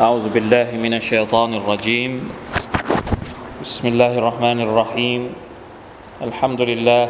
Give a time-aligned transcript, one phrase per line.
[0.00, 2.24] أعوذ بالله من الشيطان الرجيم.
[3.60, 5.22] بسم الله الرحمن الرحيم.
[6.24, 7.04] الحمد لله.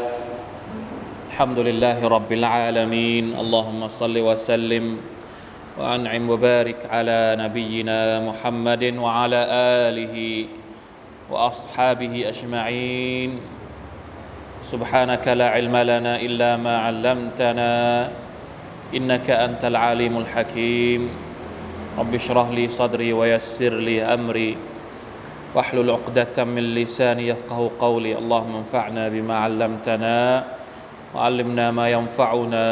[1.31, 3.39] الحمد لله رب العالمين.
[3.39, 4.99] اللهم صل وسلم
[5.79, 9.41] وأنعم وبارك على نبينا محمد وعلى
[9.87, 10.17] آله
[11.31, 13.31] وأصحابه أجمعين.
[14.67, 17.73] سبحانك لا علم لنا إلا ما علمتنا.
[18.91, 21.30] إنك أنت العليم الحكيم.
[22.01, 24.57] رب اشرح لي صدري ويسر لي أمري.
[25.55, 28.17] واحلل عقدة من لساني يفقه قولي.
[28.17, 30.17] اللهم انفعنا بما علمتنا
[31.15, 32.65] وعلمنا ما ينفعنا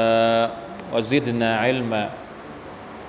[0.95, 2.05] وزدنا علما.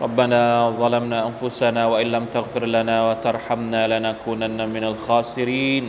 [0.02, 5.85] ربنا ظلمنا أنفسنا وإن لم تغفر لنا وترحمنا لنكونن من الخاسرين.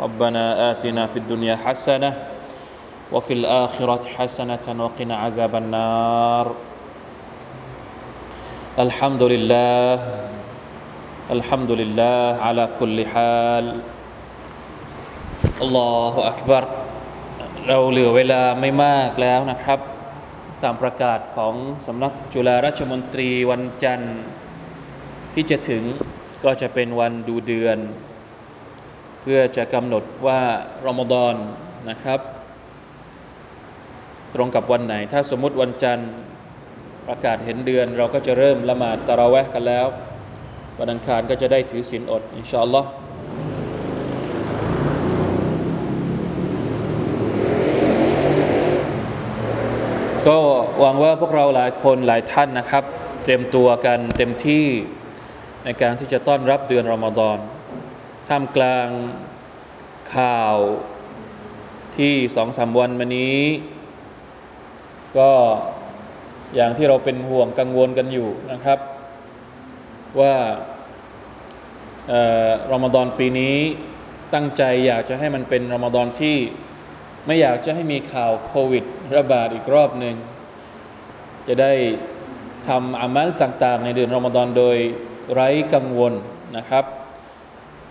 [0.00, 2.12] ربنا آتنا في الدنيا حسنة
[3.12, 6.46] وفي الآخرة حسنة وقنا عذاب النار.
[8.85, 9.95] الحمد لله
[11.35, 13.65] الحمد لله على كل حال
[15.61, 16.63] الله أكبر
[17.67, 19.79] เราเหลือเวลาไม่มากแล้วนะครับ
[20.63, 21.53] ตามประกาศของ
[21.85, 24.17] สำนักจุฬาราชมนตรีวันจันทร์
[25.33, 25.83] ที่จะถึง
[26.43, 27.77] ก็จะเป็นวันดูเดือน
[29.21, 30.41] เพื่อจะกำหนดว่า
[30.85, 31.35] รอมฎอน
[31.89, 32.19] นะครับ
[34.33, 36.11] ตรงกับวันไหน ถ้าสมมุติวันจันทร์
[37.08, 39.86] ประกาศเห็นเดือน เราก็จะเริ่มละหมาดตะเราะแวะกันแล้ว
[40.78, 42.88] วันอังคารก็จะได้ถือศีลอด อินชาอัลลอฮ์
[50.28, 50.38] ก็
[50.80, 52.84] หวังว่าพวกเราหลายคนหลายท่านนะครับ
[53.22, 54.66] เตรียมตัวกันเต็มที่
[55.64, 57.38] ในการที่จะต้อนรับเดือนรอมฎอน
[58.28, 58.88] ท่ามกลาง
[60.16, 60.56] ข่าว
[61.96, 63.40] ที่สองสามวันมานี้
[65.18, 65.30] ก็
[66.54, 68.78] อย่างที่เราเป็นห่วงกังวลกันอยู่นะครับ
[70.20, 70.34] ว่า
[72.72, 73.56] รอมฎอนปีนี้
[74.34, 76.36] ตั้งใจอยากจะให้มันเป็นรอมฎอนที่
[77.26, 78.84] ไม่อยากจะให้มีข่าวโควิด
[79.16, 80.16] ระบาดอีกรอบหนึ่ง
[81.46, 81.72] จะได้
[82.68, 84.76] ทำอามัลต่างๆ ในเดือนรอมฎอนโดย
[85.34, 86.12] ไร้กังวล
[86.56, 86.84] นะครับ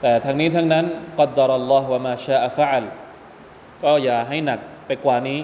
[0.01, 0.85] แต่ทั้งนี้ทั้งนั้น
[1.19, 2.85] กัดดารัลลอฮ์วะมาชาอัฟอัล
[3.83, 5.39] ก็อย่าให้หนักไปกว่านี้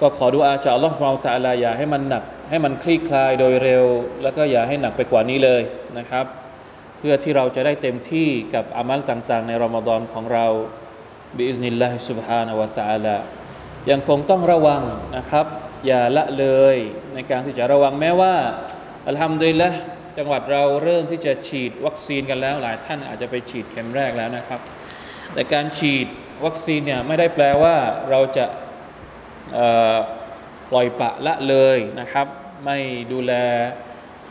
[0.00, 3.84] ก็ขอดูอาจากอัลลอฮ์เราตะลาอย่าให้มันหนัก ให้มันคลี่คลายโดยเร็ว
[4.22, 5.62] แล้วก็อย่าให้หนักไปกว่านี้เลย
[5.98, 6.24] นะครับ
[6.98, 10.46] เพื่อที่เราจะได้เต็มที่กับอามัลต่างๆ ในรอมฎอนของเรา
[11.36, 13.16] บิอิสนิลลาฮิสุบฮานะวะตะอาลา
[13.90, 14.82] ยังคงต้องระวัง
[15.16, 15.46] นะครับ
[15.86, 16.76] อย่าละเลย
[17.14, 18.34] ในการที่จะระวังแม้ว่า
[19.08, 19.68] อัลฮัมดุลิลละ
[20.18, 24.60] จังหวัดเราเริ่มที่จะฉีดวัคซีนกันแล้ว หลายท่านอาจจะไปฉีดเข็มแรกแล้วนะครับ
[25.34, 26.06] แต่การฉีด
[26.44, 27.74] วัคซีนเนี่ยไม่ได้แปลว่า
[28.10, 28.44] เราจะ
[30.70, 32.26] ปล่อยปะละเลยนะครับ
[32.64, 32.78] ไม่
[33.12, 33.32] ดูแล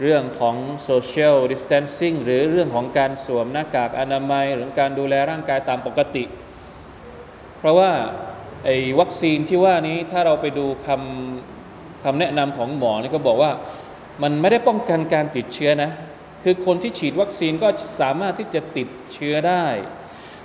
[0.02, 0.56] เรื่องของ
[0.90, 6.24] social distancing หรือเรื่องของการสวมหน้ากากอนามัย หรือการดูแลร่างกายตามปกติ
[7.60, 7.92] เพราะว่า
[8.66, 13.52] ไอ้วัคซีนที่ว่านี้ถ้าเราไปดูคำคำแนะนำของหมอนี่ก็บอกว่า
[14.24, 15.92] มันไม่ได้ป้องกันการติดเชื้อนะ
[16.44, 17.68] คือคนที่ฉีดวัคซีนก็
[18.02, 19.66] สามารถที่จะติดเชื้อได้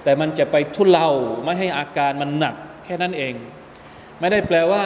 [0.02, 1.08] แต่มันจะไปทุเลา
[1.44, 3.34] ไม่ให้อาการมันหนักแค่นั้นเอง
[4.22, 4.84] ไม่ได้แปลว่า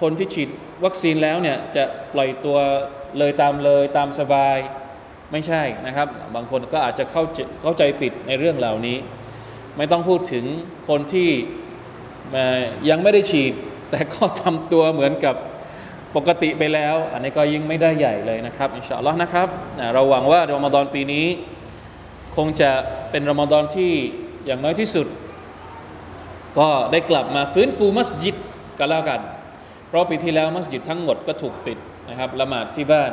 [0.00, 0.48] คนที่ฉีด
[0.84, 2.58] วัคซีนแล้วเนี่ยจะปล่อยตัว
[3.18, 4.56] เลยตามเลยตามสบาย
[5.32, 7.22] ไม่ใช่นะครับ บางคนก็อาจจะเข้า
[7.62, 8.96] เข้าใจผิดในเรื่องเหล่านี้
[9.76, 10.44] ไม่ต้องพูดถึง
[10.88, 11.30] คนที่
[12.88, 13.52] ยังไม่ได้ฉีด
[13.90, 15.34] แต่ก็ทำตัวเหมือนกับ
[16.16, 19.48] ปกติไปแล้ว อันนี้ก็ยิ่งไม่ได้ใหญ่เลยนะครับอินชาอัลลอฮ์นะครับ
[19.94, 21.26] เราหวังว่ารอมฎอนปีนี้
[22.36, 22.70] คงจะ
[23.10, 23.92] เป็นรอมฎอนที่
[24.46, 25.06] อย่างน้อยที่สุด
[26.58, 28.36] ก็ได้กลับมาฟื้นฟูมัสยิด
[28.78, 29.20] ก็แล้วกัน
[29.88, 33.12] เพราะปีที่แล้วมัสยิดทั้งหมดก็ถูกปิดนะครับละหมาดที่บ้าน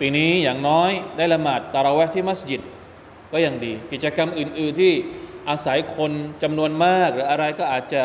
[0.00, 2.60] ปีนี้อย่างน้อยได้ละหมาดตาราเวะที่มัสยิด
[3.32, 4.92] ก็ยังดี กิจกรรมอื่น ๆ ที่
[5.48, 6.12] อาศัยคน
[6.42, 8.02] จำนวนมาก หรืออะไรก็อาจจะ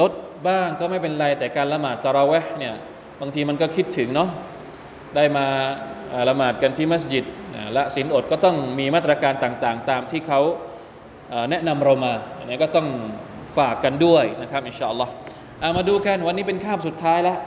[0.00, 0.12] ลด
[0.48, 2.74] บ้างก็ไม่เป็นไร แต่การละหมาดตาราเวะเนี่ย
[3.20, 4.30] บางทีมันก็คิดถึงเนาะ
[5.16, 5.46] ได้มา
[6.28, 7.24] ละหมาดกันที่มัสยิด
[7.76, 10.40] ละสินอดก็ต้องมีมาตรการต่างๆ ตามที่เขา
[11.50, 12.88] แนะนำเรามาอันนี้ก็ต้อง
[13.58, 17.38] ฝากกันด้วยนะครับ อินชาอัลลอฮ์ามาดูกันวันนี้เป็นคาบสุดท้ายแล้ว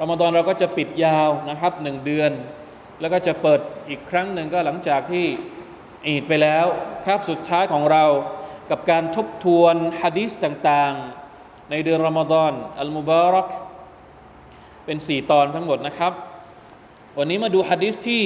[0.00, 2.30] รอมฎอนเราก็จะปิดยาวนะครับหนึ่งเดือน
[3.00, 5.26] แล้วก็จะเปิดอีกครั้งหนึ่งก็หลังจากที่
[6.06, 6.66] อีดไปแล้ว
[7.04, 8.04] คาบสุดท้ายของเรา
[8.70, 13.48] กับการทบทวนฮะดีษต่างๆ ในเดือนรอมฎอนอัลมุบารัก
[14.84, 16.12] เป็นสี่ตอนทั้งหมดนะครับ
[17.18, 18.24] วันนี้มาดูฮะดีษที่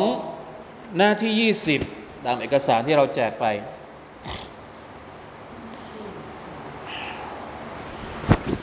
[0.00, 1.52] 12 หน้าที่
[1.82, 3.46] 20 ตามเอกสารที่เราแจกไป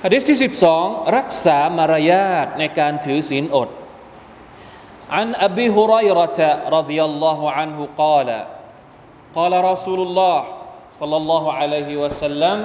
[0.04, 0.38] ฮะดิษที่
[0.78, 3.68] 12 รักษามารยาทในการถือศีลอด
[5.12, 6.40] عن أبي هريرة
[6.76, 8.28] رضي الله عنه قال
[9.34, 10.38] قال رسول الله
[11.00, 12.58] صلى الله عليه وسلم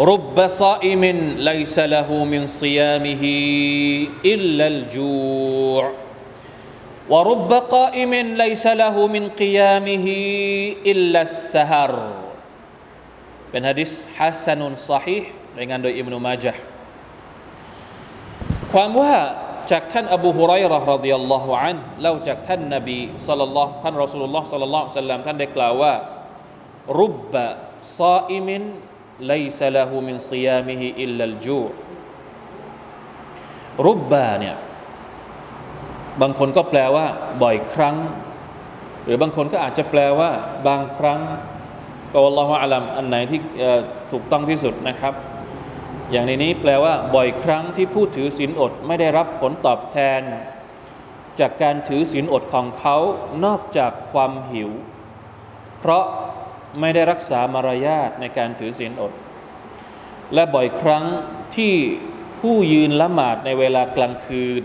[0.00, 1.04] رب صائم
[1.38, 3.22] ليس له من صيامه
[4.24, 5.90] إلا الجوع
[7.10, 10.06] ورب قائم ليس له من قيامه
[10.86, 11.92] إلا السهر
[13.50, 15.18] เป็นฮะดิษฮัสซันุนซอฮี
[15.58, 16.62] รายงานโดยอิบนุมาจห์
[18.72, 19.14] ความว่า
[19.70, 22.98] จากท่านอบูฮุไรเราะห์รดิยัลลอฮุอันเล่าจากท่านนบี
[23.28, 25.92] สัลลัลลอฮุท่านรอสูลุลลอฮ์สัลลัลลอฮุสัลลัมท่านได้กล่าวว่า
[27.00, 27.44] รุบบะ
[27.98, 28.62] ซาอิมิน
[29.32, 31.68] ليس له من صيامه إلا الجوع
[33.86, 34.56] รุบบาเนี่ย
[36.20, 37.06] บางคนก็แปลว่า
[37.42, 37.96] บ่อยครั้ง
[39.04, 40.30] หรือบางคนก็อาจจะแปลว่า
[40.68, 41.20] บางครั้ง
[42.15, 43.39] ก็อัลลอฮฺอัลัมอันไหนที่
[44.11, 45.13] ถูกต้องที่สุดนะครับ
[46.11, 50.21] อย่างในนี้แปลว่าบ่อยครั้งที่ผู้ถือศีลอดไม่ได้รับผลตอบแทน
[51.39, 52.97] จากการถือศีลอดของเขา
[53.45, 54.69] นอกจากความหิว
[55.79, 56.05] เพราะ
[56.79, 59.13] ไม่ได้รักษามารยาทในการถือศีลอด
[60.33, 61.03] และบ่อยครั้ง
[61.55, 61.73] ที่
[62.39, 64.63] ผู้ยืนละหมาดในเวลากลางคืน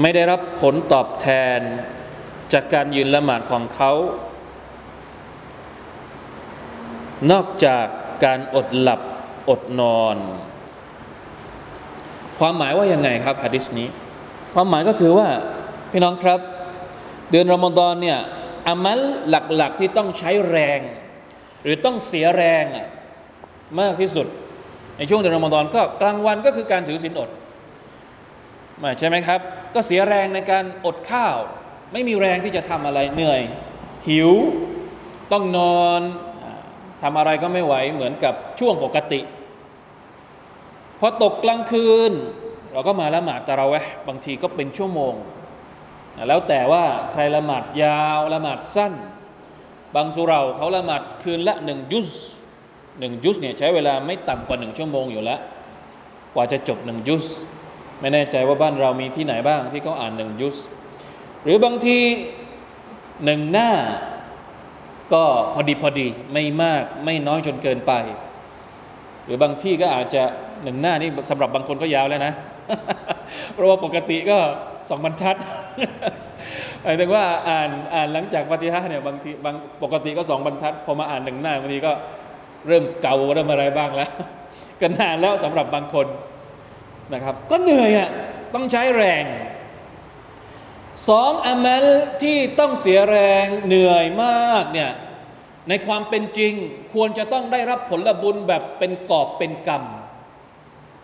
[0.00, 1.28] ไม่ได้รับผลตอบแท
[1.58, 1.60] น
[2.52, 3.92] จากการยืนละหมาดของเขา
[7.30, 7.86] นอกจาก
[8.24, 9.00] การอดหลับ
[9.50, 10.16] อดนอน
[12.38, 13.88] ความหมายว่ายังไงครับฮะดิษนี้
[14.54, 15.28] ความหมายก็คือว่า
[15.90, 16.40] พี่น้องครับ
[17.30, 18.18] เดือนรอมฎอนเนี่ย
[18.68, 20.80] อามัลหลักๆที่ต้องใช้แรง
[21.62, 22.64] หรือต้องเสียแรง
[23.80, 24.26] มากที่สุด
[24.98, 27.30] ในช่วงเดือนรอมฎอนก็กลางวันก็คือการถือศีลอด
[28.98, 29.40] ใช่ไหมครับ
[29.74, 31.36] ก็เสียแรงในการอดข้าว
[31.92, 33.40] ไม่มีแรงที่จะทำอะไรเหนื่อย
[34.08, 34.30] หิว
[35.32, 36.00] ต้องนอน
[37.02, 39.20] ทำอะไรก็ไม่ไหวเหมือนกับช่วงปกติ
[41.00, 42.12] พอตกกลางคืน
[42.72, 45.14] เราก็มาละหมาดตะเราะเวห์บางทีก็เป็นชั่วโมง
[46.28, 48.92] แล้วแต่ว่าใครละหมาดยาวละหมาดสั้น
[49.94, 52.08] บางสุเราเขาละหมาดคืนละหนึ่งยุส
[52.98, 55.40] หนึ่งยุสเนี่ยใช้เวลาไม่ต่ำกว่าหนึ่งชั่วโมงอยู่แล้ว
[56.34, 57.24] กว่าจะจบหนึ่งยุส
[58.00, 60.56] ไม่แน่ใจว่าบ้านเรามีที่ไหนบ้างที่เขาอ่านหนึ่งยุส
[61.44, 61.98] หรือบางที
[63.24, 63.70] หนึ่งหน้า
[65.12, 67.92] ก็พอดีพอดีไม่มากไม่น้อยจนเกินไป
[69.24, 70.22] หรือบางที่ก็อาจจะ
[70.62, 72.32] หนึ่งหน้านี่สำหรับบางคนก็ยาวแล้วนะ
[73.52, 74.38] เพราะว่าปกติก็
[74.90, 75.36] สองบรรทัด
[76.82, 81.92] หมายถึงว่าอ่านอ่านหลังจากปฏิฮะเนี่ยบางทีบางปกติก็สองบรรทัดพอมาอ่านหนึ่งหน้าบางทีก็
[82.66, 84.10] เริ่มเก่าเริ่มอะไรบ้างแล้ว
[84.80, 86.06] ก็นานแล้วสำหรับบางคน
[87.14, 88.08] นะครับ ก็เหนื่อยอะ
[88.54, 89.24] ต้องใช้แรง
[91.08, 91.84] สองอามัล
[92.22, 94.90] ที่ต้องเสียแรงเหนื่อยมากเนี่ย
[95.68, 96.52] ในความเป็นจริง
[96.94, 99.82] ควรจะต้องได้รับผลบุญแบบเป็นกอบเป็นกรรม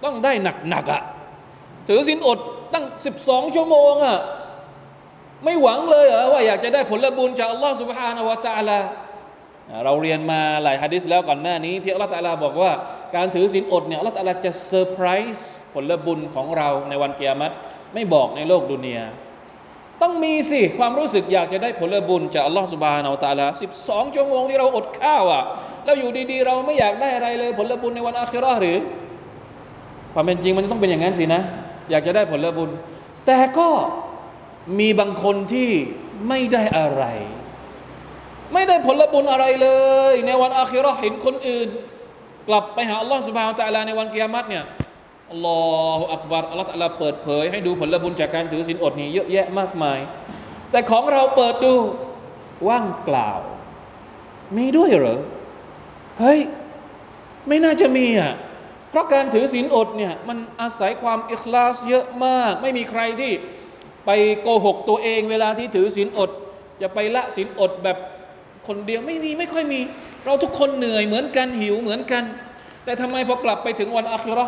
[0.05, 0.33] ต้องได้
[0.69, 1.03] หนักๆอะ่ะ
[1.89, 2.39] ถือสินอด
[2.75, 4.19] ตั้งสิบสองชั่วโมงอะ่ะ
[5.45, 8.79] ไม่หวังเลยเหรอว่าอยากจะได้ผลบุญจากอัลลอฮฺสุบฮานาวะตาลา
[9.85, 12.73] เราเรียนมาหลายฮะดิษแล้วก่อนหน้านี้ ที่อัลลอฮฺตาลาบอกว่า
[13.17, 17.55] การถือศีลอดเนี่ยอัลลอฮฺตาลาจะเซอร์ไพรส์ผลบุญของเราในวันเกียรติ
[17.95, 19.05] ไม่บอกในโลกดุนยา
[20.03, 25.43] ต้องมีสิ ความรู้สึกอยากจะได้ผลบุญจากอัลลอฮฺสุบานอัลตาลาสิบสองชั่วโมงที่เราอดข้าวอะ
[25.85, 28.79] แล้วอยู่ดีๆ เราไม่อยากได้อะไรเลยผลบุญในวันอาคิรอหรือ
[30.15, 31.43] ความเป็นจริงมันจะต้องเป็นอย่างนั้นสินะ
[31.91, 32.71] อยากจะได้ผลบุญ
[33.27, 33.69] แต่ก็
[34.79, 35.71] มีบางคนที่
[36.29, 37.05] ไม่ได้อะไร
[38.53, 39.69] ไม่ได้ผลบุญอะไรเล
[40.13, 41.69] ย ในวันอาคิรอเห็นคนอื่น
[42.49, 44.65] กลับไปหาอัลลอฮฺสุบานอัลตาลาในวันกิยามัตเนี่ย
[45.31, 45.61] อัลลอ
[45.99, 49.99] ฮฺอักบารอัลลอฮฺเปิดเผย ให้ดูผลบุญจากการถือศีลอดนี้เยอะแยะมากมาย
[50.71, 51.75] แต่ของเราเปิดดู
[52.69, 53.31] ว่างเปล่า
[54.57, 55.19] มีด้วยเหรอ
[56.21, 56.41] เฮ้ย
[57.49, 58.33] ไม่น่าจะมีอะ
[58.91, 63.33] เพราะการถือศีลอดเนี่ยมันอาศัยความอิคลาสเยอะมาก ไม่มีใครที่
[64.07, 64.11] ไป
[64.43, 66.31] โกหกตัวเองเวลาที่ถือศีลอด
[66.83, 67.99] จะไปละศีลอดแบบ
[68.67, 69.81] คนเดียวไม่มีไม่ค่อยมี
[70.25, 72.25] เราทุกคนเหนื่อยเหมือนกันหิวเหมือนกัน
[72.85, 74.47] แต่ทำไมพอกลับไปถึงวันอัครา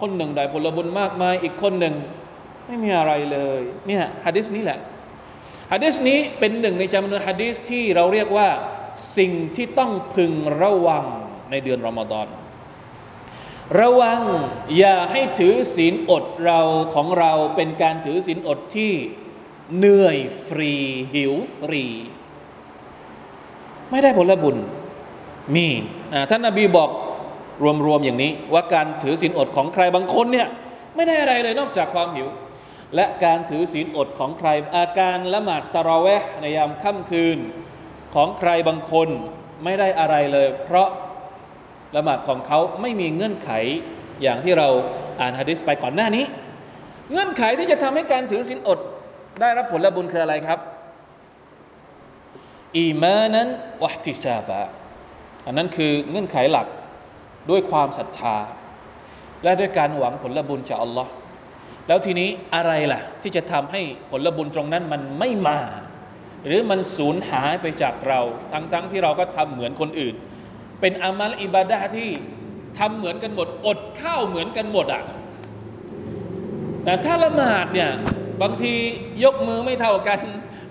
[0.00, 1.94] คนหนึ่งได้ผลบุญมากมาย อีกคนหนึ่ง
[2.66, 4.78] ไม่มีอะไรเลยเนี่ยฮะดิษนี้แหละ
[5.72, 8.48] ฮะดิษนี้เป็นหนึ่งในจำนวนฮะดิษที่เราเรียกว่า
[9.18, 11.04] สิ่งที่ต้องพึงระวัง
[11.50, 12.26] ในเดือนรอมฎอน
[13.80, 14.20] ระวัง
[14.78, 16.60] อย่าให้ถือศีลอดเรา
[16.94, 18.92] ของเราเป็นการถือศีลอดที่
[19.76, 20.72] เหนื่อยฟรี
[21.14, 21.84] หิวฟรี
[23.90, 24.56] ไม่ได้ผลบุญ
[25.54, 25.68] มี
[26.30, 26.90] ท่านนาบีบอก
[27.86, 30.48] รวมๆอย่างนี้ ว่าการถือศีลอดของใครบางคนเนี่ย
[30.96, 32.28] ไม่ได้อะไรเลยนอกจากความหิว
[32.96, 37.38] และการถือศีลอดของใครอาการละหมาดตะรอเวะในยามค่ำคืน
[38.14, 39.08] ของใครบางคน
[39.64, 40.88] ไม่ได้อะไรเลย เพราะ
[41.96, 43.50] ละหมาดของเขาไม่มีเงื่อนไข
[44.22, 44.68] อย่างที่เรา
[45.20, 46.24] อ่านฮะดิษไปก่อนหน้านี้
[47.12, 48.78] เงื่อนไขที่จะทำให้การถือศีลอด
[49.40, 50.58] ได้รับผลบุญคืออะไรครับ
[52.76, 53.48] อีมานั้น
[53.82, 54.60] วะติซาบะ
[55.46, 56.66] อันนั้นคือเงื่อนไขหลัก
[57.50, 58.36] ด้วยความศรัทธา
[59.44, 61.10] และด้วยการหวังผลบุญจากอัลลอฮ์
[61.88, 63.80] แล้วทีนี้อะไรล่ะ ที่จะทำให้
[64.10, 65.58] ผลบุญตรงนั้นมันไม่มา
[66.46, 68.20] หรือมันสูญหายไปจากเรา
[68.52, 70.14] ทั้งๆทที่เราก็ทำเหมือนคนอื่น
[70.80, 72.08] เป็นอามัลอิบาดะที่
[72.78, 75.02] ทำเหมือนกันหมด อดข้าวเหมือนกันหมดอะ
[76.84, 77.90] แต่ถ้าละหมาดเนี่ย
[78.42, 78.72] บางที
[79.24, 80.20] ยกมือไม่เท่ากัน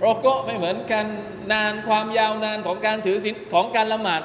[0.01, 1.05] เราก็ไม่เหมือนกัน
[1.51, 4.21] นานความยาวนานของการถือศีลของการละหมาด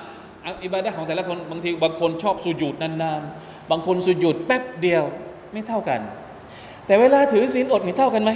[0.65, 5.05] อิบาดะของแต่ละคนบางทีบางคนชอบสุญูดนานๆ บางคนสุญูดแป๊บเดียว
[5.53, 6.01] ไม่เท่ากัน
[6.87, 8.33] แต่เวลาถือศีลอดมีเท่ากันไหม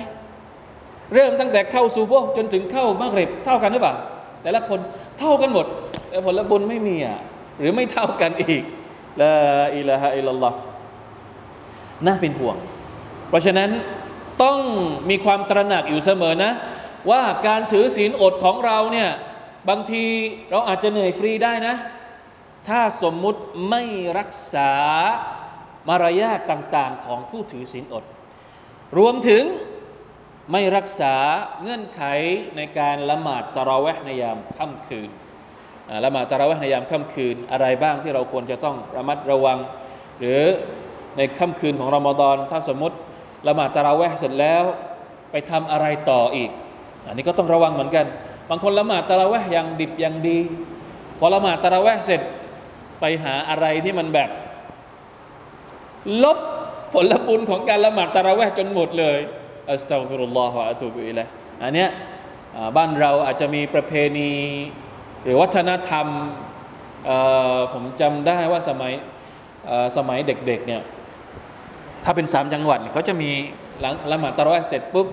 [1.15, 3.95] เริ่มตั้งแต่เข้าซูโบจนถึงเข้ามากริบเท่ากันหรือเปล่า
[4.43, 4.81] แต่ละคน
[5.19, 5.67] เท่ากันหมด
[6.09, 7.19] แต่ผลบุญไม่มีอะ
[7.59, 8.63] หรือไม่เท่ากันอีก
[9.21, 9.35] ลา
[9.77, 10.57] อิลาฮะอิลลัลลอฮ์
[12.07, 12.57] น่าเป็นห่วง
[13.29, 13.71] เพราะฉะนั้น
[14.43, 14.59] ต้อง
[15.11, 16.53] มีความตระหนักอยู่เสมอนะ
[17.11, 19.11] ว่าการถือศีลอดของเราเนี่ย
[19.69, 20.05] บางที
[20.51, 21.75] เราอาจจะเหนื่อยฟรีได้นะ
[22.69, 23.83] ถ้าสมมุติไม่
[24.19, 24.71] รักษา
[25.89, 28.05] มารยาทต่างๆ ของผู้ถือศีลอด
[28.99, 29.45] รวมถึง
[30.53, 31.15] ไม่รักษา
[31.63, 32.03] เงื่อนไข
[32.57, 35.11] ในการละหมาดตะราะเวหในยามค่ำคืน
[36.05, 39.59] ละหมาดตะราะเวหในยามค่ำคืนอะไรบ้างที่เราควรจะต้องระมัดระวัง
[40.19, 40.43] หรือ
[41.17, 42.97] ในค่ำคืนของรอมฎอนถ้าสมมติ
[43.49, 44.63] ละหมาดตะราะเวหเสร็จแล้ว
[45.31, 46.51] ไปทำอะไรต่ออีก
[47.07, 48.07] อันนี้ก็ต้องระวังเหมือนกัน
[48.49, 50.39] บางคนละหมาดตะราะเวหอย่างดิบอย่างดี
[51.19, 52.21] พอละหมาดตะราะเวหเสร็จ
[53.01, 54.31] ไปหาอะไรที่มันแบบ
[56.25, 56.39] ลบ
[56.93, 59.19] ผลบุญของการละหมาดตะระเวห์จนหมดเลย
[59.71, 61.27] อัสตัฟิรุลลอฮฺวะอะตูบิอิลัย
[61.63, 61.89] อันเนี้ย
[62.77, 64.33] บ้านเราอาจจะมีประเพณี
[65.23, 66.07] หรือวัฒนธรรม
[67.73, 68.93] ผมจำได้ว่าสมัย
[69.97, 70.83] สมัยเด็กๆเนี่ย
[72.05, 73.31] ถ้าเป็นสามจังหวัดเขาจะมี
[73.81, 75.07] หลังละหมาดตะราะห์เสร็จปุ๊บ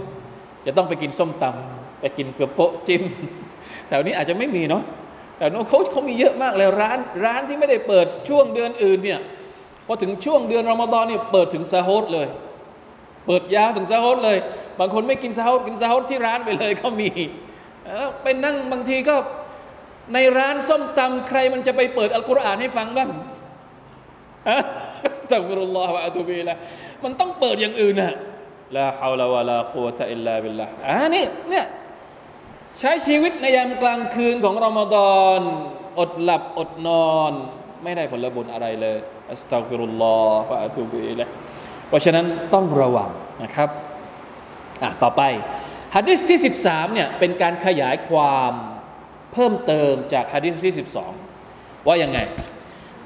[0.65, 3.01] จะต้องไปกินส้มตำไปกินเกลือโปะจิ้ม
[3.87, 4.83] แถวนี้อาจจะไม่มีเนาะ
[5.37, 9.19] แต่นู้นเขาเขามีเยอะมากเลยร้านร้านที่ไม่ได้เปิดช่วงเดือนอื่นเนี่ย
[9.87, 12.27] พอถึงช่วงเดือนรอมฎอนเนี่ยเปิดถึงซาโฮร์เลย
[13.27, 14.37] เปิดยาวถึงซาโฮร์เลย
[14.79, 17.09] บางคนไม่กินซาโฮร์กินซาโฮร์ที่ร้านไปเลยก็มี
[18.21, 19.15] ไปนั่งบางทีก็
[20.13, 23.09] ในร้านส้มตำใครมันจะไปเปิดอัลกุรอานให้ฟังบ้าง
[25.19, 26.55] أستغفر الله وأتوب إليه
[27.03, 28.13] มันต้องเปิดอย่างอื่นอะ
[28.77, 31.65] لا حول ولا قوة إلا بالله อ่านี่เนี่ย
[32.80, 35.40] ใช้ชีวิตในยามกลางคืนของรอมฎอน
[36.00, 37.32] อดหลับอดนอน
[37.84, 38.98] ไม่ได้ผลบุญอะไรเลย
[39.30, 41.26] อัสตักฟิรุลลอฮฺวะอะตูบิละ
[41.88, 43.10] เพราะฉะนั้นต้องระวัง
[43.42, 43.68] นะครับ
[44.82, 45.22] อ่ะต่อไป
[45.94, 48.52] ฮะดิษที่ 13เนี่ยเป็นการขยายความ
[49.32, 50.74] เพิ่มเติมจากฮะดิษที่
[51.30, 52.18] 12 ว่ายังไง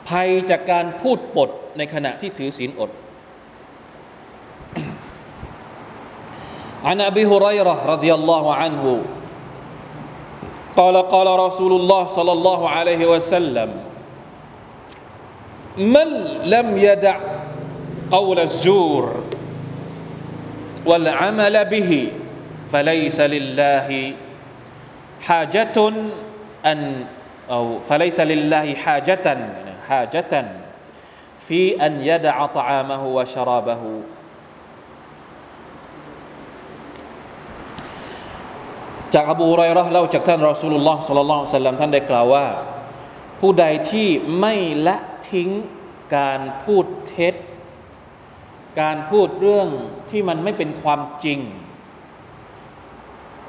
[0.08, 2.90] ภัยจากการพูดปดในขณะที่ถือศีลอด
[6.88, 8.84] عن أبي هريرة رضي الله عنه
[10.79, 13.69] قال قال رسول الله صلى الله عليه وسلم
[15.77, 16.07] من
[16.43, 17.17] لم يدع
[18.11, 19.23] قول الزور
[20.85, 22.11] والعمل به
[22.71, 24.13] فليس لله
[25.21, 25.77] حاجة
[26.65, 27.05] أن
[27.51, 29.37] أو فليس لله حاجة
[29.89, 30.45] حاجة
[31.39, 33.79] في أن يدع طعامه وشرابه
[39.13, 42.45] จากอบูไรราะเล่าจากท่านรอสูลุลลอฮ์สัลลัลลอฮุอะลัยฮิวะซัลลัมท่านได้กล่าวว่า
[43.39, 44.55] ผู้ใดที่ไม่
[44.87, 44.97] ละ
[45.31, 45.49] ทิ้ง
[46.17, 47.33] การพูดเท็จ
[48.81, 49.69] การพูดเรื่อง
[50.09, 51.39] ที่มันไม่เป็นความจริง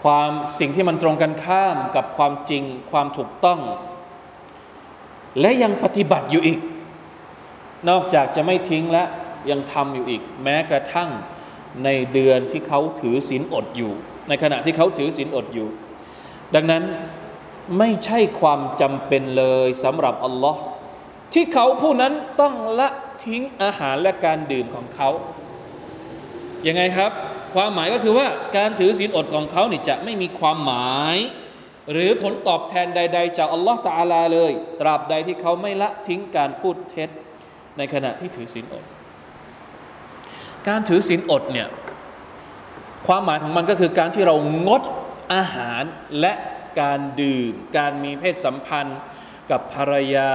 [0.02, 3.60] ความสิ่งที่มันตรงกันข้ามกับความจริง ความถูกต้อง
[5.40, 6.60] และยังปฏิบัติอยู่อีก
[7.88, 9.04] นอกจากจะไม่ทิ้งและ
[9.50, 11.10] ยังทำอยู่อีก แม้กระทั่ง
[11.84, 13.92] ในเดือนที่เขาถือศีลอดอยู่
[14.30, 15.68] ในขณะที่เขาถือศีลอดอยู่
[16.54, 16.82] ดังนั้น
[17.78, 20.60] ไม่ใช่ความจำเป็นเลยสำหรับอัลลอฮ์
[21.32, 22.88] ที่เขาผู้นั้นต้องละ
[23.24, 25.08] ทิ้งอาหารและการดื่มของเขา
[26.66, 27.10] ยังไงครับ
[27.54, 31.16] ความหมายก็คือว่าการถือศีลอดของเขานี่จะไม่มีความหมาย
[31.92, 37.10] หรือผลตอบแทนใด ๆ จากอัลลอฮฺตาลาเลย ตราบใดที่เขาไม่ละทิ้งการพูดเท็จ
[37.78, 38.84] ในขณะที่ถือศีลอด
[40.68, 41.68] การถือศีลอดเนี่ย
[43.06, 44.34] ความหมายของมันก็คือการที่เรา
[44.66, 44.82] งด
[45.34, 45.82] อาหาร
[46.20, 46.32] และ
[46.80, 48.98] การดื่ม การมีเพศสัมพันธ์
[49.50, 50.32] กับภรรยา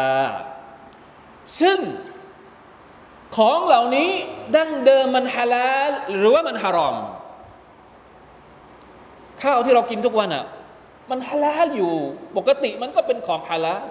[1.62, 1.80] ซึ่ง
[3.36, 4.10] ของเหล่านี้
[4.56, 6.96] ดั้งเดิมมันฮาลาลหรือว่ามันฮารอม
[9.42, 10.46] ข้าวที่เรากินทุกวันอะ่ะ
[11.12, 11.94] มันฮาลาลอยู่
[12.38, 13.84] ปกติมันก็เป็นของฮาลาล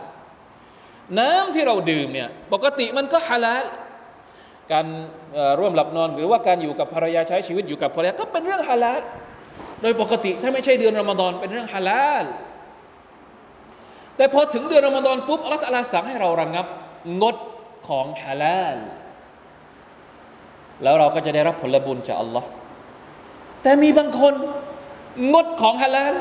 [1.18, 3.62] น้ำที่เราดื่มเนี่ย ปกติมันก็ฮาลาล
[4.72, 4.86] การ
[5.58, 9.00] ร่วมหลับนอน หรือว่าการอยู่กับภรรยาใช้ชีวิตอยู่กับภรรยาก็เป็นเรื่องฮาลาล
[9.82, 12.24] โดยปกติถ้าไม่ใช่เดือนรอมฎอนเป็นเรื่องฮาลาล
[14.16, 16.66] แต่พอถึงเดือนรอมฎอนปุ๊บอัลลอฮฺสั่งให้เราระงงับ
[17.22, 17.36] งด
[17.88, 18.78] ของฮาลาล
[20.82, 22.48] แล้วเราก็จะได้รับผลบุญจากอัลลอฮ์
[23.62, 24.34] แต่มีบางคน
[25.32, 26.14] งดของฮาลาล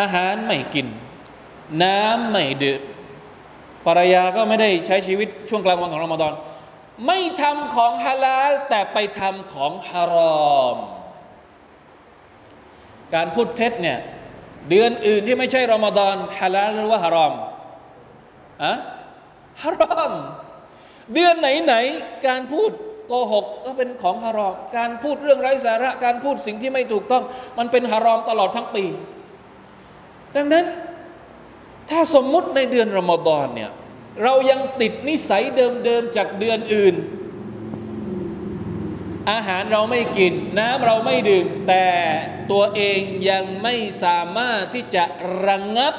[0.00, 0.86] อาหารไม่กิน
[1.82, 2.80] น้ำไม่ดื่ม
[3.86, 6.32] ภรรยาก็ไม่ได้ใช้ชีวิตช่วงกลางวันของรอมฎอน
[7.06, 10.16] ไม่ทำของฮาลาลแต่ไปทำของฮาร
[10.54, 10.76] อม
[13.14, 13.98] การพูดเท็จเนี่ย
[14.70, 17.32] เดือนอื่นที่ไม่ใช่รอมฎอนฮาลาลหรือว่าฮารอม
[18.64, 18.74] อะ
[19.62, 20.12] ฮารอม
[21.14, 21.74] เดือนไหนไหน
[22.26, 22.70] การพูด
[23.06, 27.22] โกหกก็เป็นของฮารอม การพูดเรื่องไร้สาระ การพูดสิ่งที่ไม่ถูกต้อง
[27.58, 28.84] มันเป็นฮารอมตลอดทั้งปี
[30.36, 30.64] ดังนั้น
[31.90, 33.70] ถ้าสมมุติในเดือนรอมฎอนเนี่ย
[34.22, 36.94] เรายังติดนิสัยเดิมๆจากเดือนอื่น
[39.30, 41.86] อาหารเราไม่กิน น้ำเราไม่ดื่ม แต่
[42.50, 43.00] ตัวเอง
[43.30, 43.74] ยังไม่
[44.04, 45.04] สามารถที่จะ
[45.46, 45.94] ระงงับ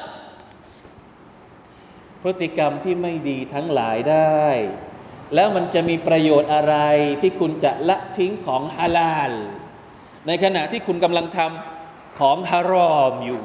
[2.21, 4.45] พฤติกรรมที่ไม่ดีทั้งหลายได้
[5.35, 6.75] แล้วมันจะมีประโยชน์อะไร
[7.21, 9.31] ที่คุณจะละทิ้งของฮาลาล
[10.27, 13.41] ในขณะที่คุณกำลังทำของฮารอมอยู่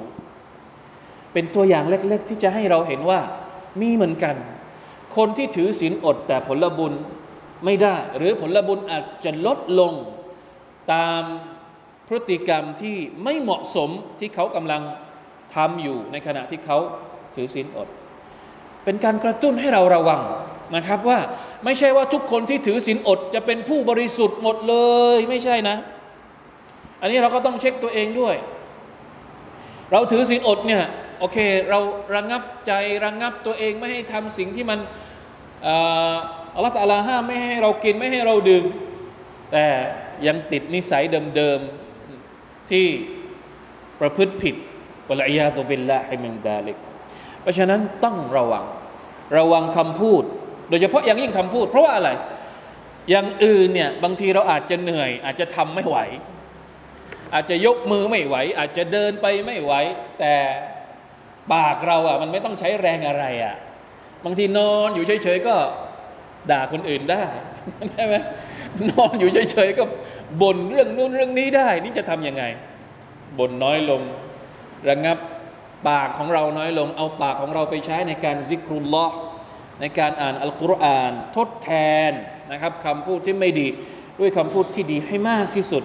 [1.33, 3.21] เป็นตัวอย่างเล็กๆ ที่จะให้เราเห็นว่า
[3.81, 4.37] มีเหมือนกัน
[5.17, 6.93] คนที่ถือศีลอดแต่ผลบุญ
[7.65, 9.93] ไม่ได้ หรือผลบุญอาจจะลดลง
[10.93, 11.23] ตาม
[12.09, 14.83] พฤติกรรมที่ไม่เหมาะสมที่เขากำลัง
[15.55, 16.79] ทำอยู่ในขณะที่เขา
[17.37, 17.89] ถือศีลอด
[18.85, 20.21] เป็นการกระตุ้นให้เราระวัง
[20.77, 21.19] นะครับว่า
[21.65, 24.77] ไม่ใช่ว่าทุกคนที่ถือศีลอด จะเป็นผู้บริสุทธิ์หมดเล
[25.17, 25.77] ยไม่ใช่นะ
[27.01, 28.37] อันนี้เราก็ต้องเช็คตัวเองด้วย
[29.93, 30.85] เราถือศีลอดเนี่ย
[31.19, 31.39] โอเค
[31.71, 31.79] เรา
[32.15, 32.73] ระงงับใจ
[33.05, 34.79] ระงงับตัวเองไม่ให้ทำสิ่งที่มัน
[35.65, 38.65] อัลลอฮฺตาลาห้ามไม่ให้เรากินไม่ให้เราดื่ม
[39.53, 39.67] แต่
[40.27, 41.03] ยังติดนิสัย
[41.37, 42.87] เดิมๆที่
[44.01, 44.55] ประพฤติผิด
[45.09, 46.77] วะลัยยาตุบิลละฮิมินดาลิก
[47.43, 48.65] เพราะฉะนั้นต้องระวัง
[49.39, 50.23] ระวังคำพูด
[50.69, 52.11] โดยเฉพาะอย่างยิ่งคำพูด เพราะว่าอะไร
[53.11, 55.99] อย่างอื่นเนี่ยบางทีเราอาจจะเหนื่อย อาจจะทำไม่ไหว
[57.35, 59.73] อาจจะยกมือไม่ไหว อาจจะเดินไปไม่ไหว
[60.21, 60.35] แต่
[61.53, 63.57] ปากเราอะมันไม่ต้องใช้แรงอะไรอะ
[64.25, 65.55] บางทีนอนอยู่เฉยๆก็
[66.51, 67.25] ด่าคนอื่นได้
[67.93, 68.15] ใช่ไหม
[68.91, 69.85] นอนอยู่เฉยๆก็
[70.43, 72.45] บ่นเรื่องนู้นเรื่องนี้ได้ นี่จะทํำยังไง
[73.39, 74.03] บ่นน้อยลง
[74.89, 75.19] ระงับ
[75.89, 79.07] ปากของเราน้อยลง เอาปากของเราไปใช้ในการซิกรุลลอ
[79.81, 81.71] ในการอ่านอัลกุรอาน ทดแท
[82.11, 82.13] น
[82.53, 83.69] นะครับคำพูดที่ไม่ดี
[84.21, 85.83] ด้วยคำพูดที่ดีให้มากที่สุด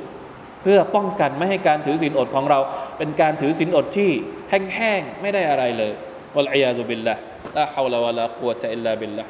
[0.62, 2.60] เพื่อป้องกันไม่ให้การถือศีลอดของเรา
[2.98, 4.12] เป็นการถือศีลอดที่
[4.50, 5.92] แห้งๆไม่ได้อะไรเลย
[6.36, 7.16] วะลัยยาซุบิลละ
[7.57, 9.25] ลาฮาวลาวะลากุวะตะอิลลาบิลละ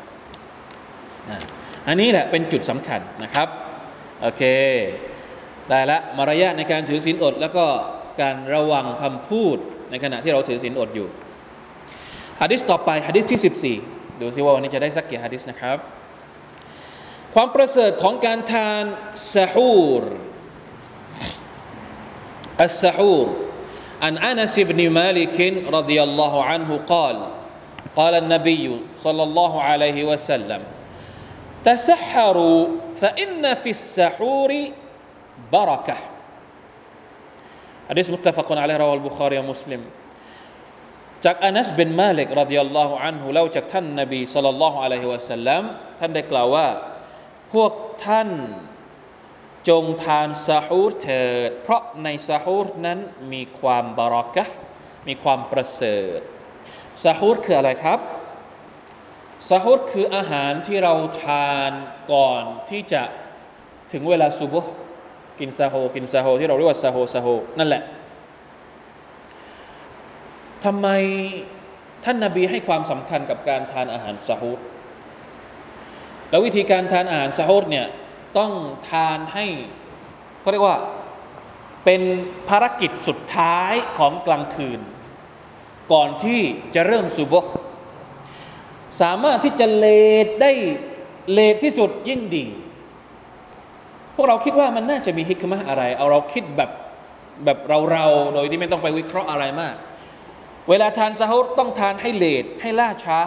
[1.88, 3.48] อันนี้แหละเป็นจุดสำคัญนะครับ
[4.22, 4.42] โอเค
[5.68, 7.66] ได้ละมารยาทในการถือศีลอด แล้วก็
[8.20, 9.56] การระวังคำพูด
[9.90, 11.08] ในขณะที่เราถือศีลอดอยู่
[12.40, 13.40] ฮะดิษต่อไปฮะดิษที่
[13.80, 15.78] 14 ดูซิว่าวันนี้จะได้สักกี่ฮะดิษนะครับ
[17.34, 18.84] ความประเสริฐของการทาน
[19.34, 20.04] ซาฮูร
[22.62, 23.28] อัสซาฮูร
[24.02, 25.38] عن انس بن مالك
[25.78, 27.16] رضي الله عنه قال
[27.96, 30.62] قال النبي صلى الله عليه وسلم
[31.64, 32.60] تسحروا
[32.96, 34.52] فان في السحور
[35.52, 35.98] بركه
[37.88, 39.82] حديث متفق عليه رواه البخاري ومسلم
[41.24, 45.62] จากอานัสบินมาลิกรดิยัลลอฮุอันฮุเล่าจากท่านนบีสัลลัลลอฮุอะลัยฮิวะสัลลัม
[45.98, 46.68] ท่านได้กล่าวว่า
[47.52, 47.72] พวก
[48.06, 48.28] ท่าน
[49.68, 52.98] จงทานซาฮูรเถิด เพราะในซาฮูรนั้น
[53.32, 54.44] มีความบารักะ
[55.08, 56.20] มีความประเสริฐ
[57.03, 57.99] ซาฮูรคืออะไรครับ
[59.49, 61.71] ซาฮูรคืออาหารที่เราทาน
[62.13, 63.03] ก่อนที่จะ
[63.91, 64.73] ถึงเวลาซุบฮ์
[65.39, 67.27] กินซาโฮร์กินซาโฮร์ที่เราเรียกว่าซาโฮร์ซาโฮร์
[67.59, 67.83] นั่นแหละ
[70.65, 70.87] ทำไม
[72.03, 74.59] ท่านนาบีให้ความสำคัญกับการทานอาหารซาฮูร
[76.29, 77.87] แล้ววิธีการทานอาหารซาฮูรเนี่ย
[78.37, 78.51] ต้อง
[78.91, 79.45] ทานให้
[80.39, 80.77] เขาเรียกว่า
[81.85, 82.01] เป็น
[82.49, 84.79] ภารกิจสุดท้ายของกลางคืน
[85.91, 86.41] ก่อนที่
[86.75, 87.45] จะเริ่มสุบก
[89.01, 89.85] สามารถที่จะเล
[90.25, 90.51] ทได้
[91.31, 92.45] เลทที่สุดยิ่งดี
[94.15, 96.71] พวกเราคิดว่ามันน่าจะมีฮิกมะอะไร เอาเราคิดแบบ
[97.45, 97.57] แบบ
[97.91, 99.75] เราๆโดยที่ไม่ต้องไปวิเคราะห์อะไรมาก
[100.69, 103.19] เวลาทานซาฮุรต้องทานให้เลทให้ล่าช้า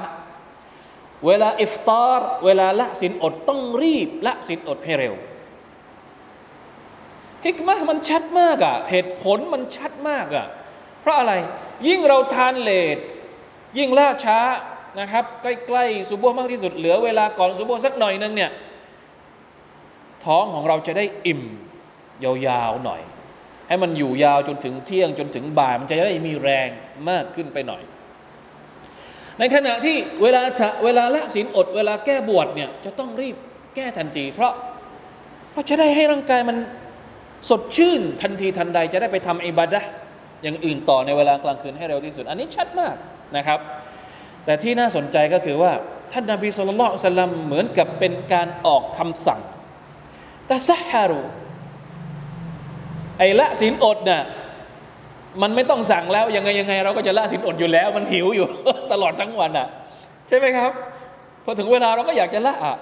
[1.27, 5.15] เวลาอิฟตาร์เวลาละสินอดต้องรีบละสินอดให้เร็ว
[7.47, 10.47] ฮิกมะมันชัดมากอะ่ะเหตุผลมันชัดมากอะ่ะ
[11.01, 11.33] เพราะอะไร
[11.87, 12.99] ยิ่งเราทานเลท
[13.79, 14.39] ยิ่งล่าช้า
[15.01, 18.51] นะครับ ใกล้ๆสุโบมากที่สุดเหลือเวลาก่อนสุโบสักหน่อยนึงเนี่ย
[20.25, 21.43] ท้องของเราจะได้อิ่ม
[22.25, 23.01] ยาวๆหน่อย
[23.69, 26.69] ให้มันอยู่ยาวจนถึงเที่ยงจนถึงบ่ายมันจะได้มีแรง
[27.11, 27.83] มากขึ้นไปหน่อย
[29.39, 30.41] ในขณะที่เวลา
[30.85, 33.37] เวลาละศีลอด เวลาแก้บวชเนี่ยจะต้องรีบ
[33.75, 34.53] แก้ทันที เพราะ
[35.51, 36.57] เพราะจะได้ให้ร่างกายมัน
[37.51, 39.81] สดชื่นทันทีทันใดจะได้ไปทำอิบาดะ
[40.45, 42.97] อย่างอื่นต่อในเวลากลางคืนให้เร็วที่สุด อันนี้ชัดมาก
[43.37, 43.59] นะครับ
[44.45, 45.73] แต่ที่น่าสนใจก็คือว่า
[46.13, 49.41] ท่านนาบีสุลต่านสัลลัมเหมือนกับเป็นการออกคำสั่ง
[50.51, 51.23] ตาซาฮารุ
[53.19, 54.23] ไอ้ละศีลอดน่ะ
[55.43, 58.49] มันไม่ต้องสั่งแล้วยังไงยังไง เราก็จะละศีลอดอยู่แล้ว มันหิวอยู่
[58.93, 59.69] ตลอดทั้งวันอะ
[60.29, 60.73] ใช่ไหมครับ
[61.45, 62.77] พอถึงเวลาเราก็อยากจะละอะ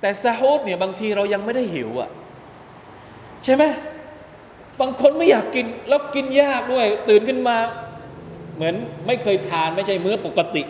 [0.00, 2.10] แต่ซาฮูดเนี่ยบางทีเรายังไม่ได้หิวอะ
[3.44, 3.64] ใช่ไหม
[4.80, 7.56] บางคนไม่อยากกินแล้วกินยากด้วย ตื่นขึ้นมา
[8.56, 8.74] เหมือน
[9.06, 10.62] ไม่เคยทานไม่ใช่มื้อปกติ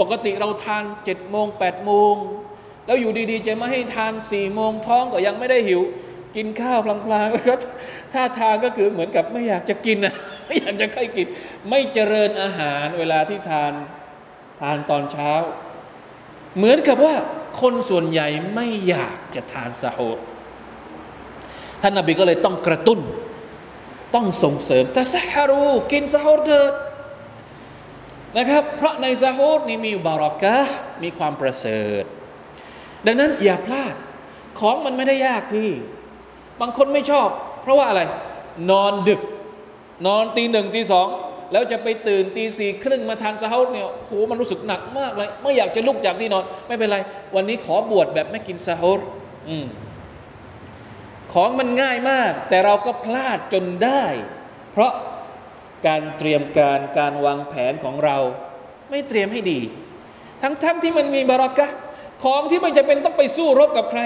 [0.00, 2.14] ปกติเราทานเจ็ดโมงแปดโมง
[2.86, 5.82] แล้วอยู่ดีๆ จะมาให้ทานสี่โมงท้องก็ยังไม่ได้หิว
[6.36, 7.54] กินข้าวพลางๆแล้วก็
[8.14, 10.14] ถ้าทานก็คือเหมือนกับไม่อยากจะกินนะ
[10.46, 11.26] ไม่อยากจะค่อยกิน
[11.70, 13.72] ไม่เจริญอาหารเวลาที่ทาน
[14.60, 15.32] ทานตอนเช้า
[16.56, 17.14] เหมือนกับว่า
[17.60, 20.18] คนส่วนใหญ่ไม่อยากจะทานสะโฮด
[21.82, 23.00] ท่านนบีก็เลยต้องกระตุ้น
[24.14, 26.72] ต้องส่งเสริมแต่สฮารูกินสะโฮดเถิด
[28.36, 30.56] นะครับ เพราะในสะโฮดนี้มีบารอกะ
[31.02, 32.04] มีความประเสริฐ
[33.06, 33.94] ดังนั้นอย่าพลาด
[34.60, 35.70] ของมันไม่ได้ยากที่
[36.60, 37.28] บางคนไม่ชอบ
[37.62, 38.02] เพราะว่าอะไร
[38.70, 39.20] นอนดึก
[40.06, 41.06] นอนตีหนึ่งตีสอง
[41.52, 46.98] แล้วจะไปตื่นตีสี่ครึ่งมาทานสะโฮดเนี่ยโหมันรู้สึกหนักมากเลยไม่อยากจะลุกจากที่นอน ไม่เป็นไร
[47.34, 49.00] วันนี้ขอบวชแบบไม่กินสะโฮด
[49.48, 49.66] อืม
[51.40, 54.04] ของมันง่ายมาก แต่เราก็พลาดจนได้
[54.72, 54.92] เพราะ
[55.86, 58.16] การเตรียมการการวางแผนของเรา
[58.90, 59.60] ไม่เตรียมให้ดี
[60.42, 61.68] ทั้งๆทที่มันมีบารักะ
[62.24, 64.00] ของที่ไม่จะเป็นต้องไปสู้รบกับใคร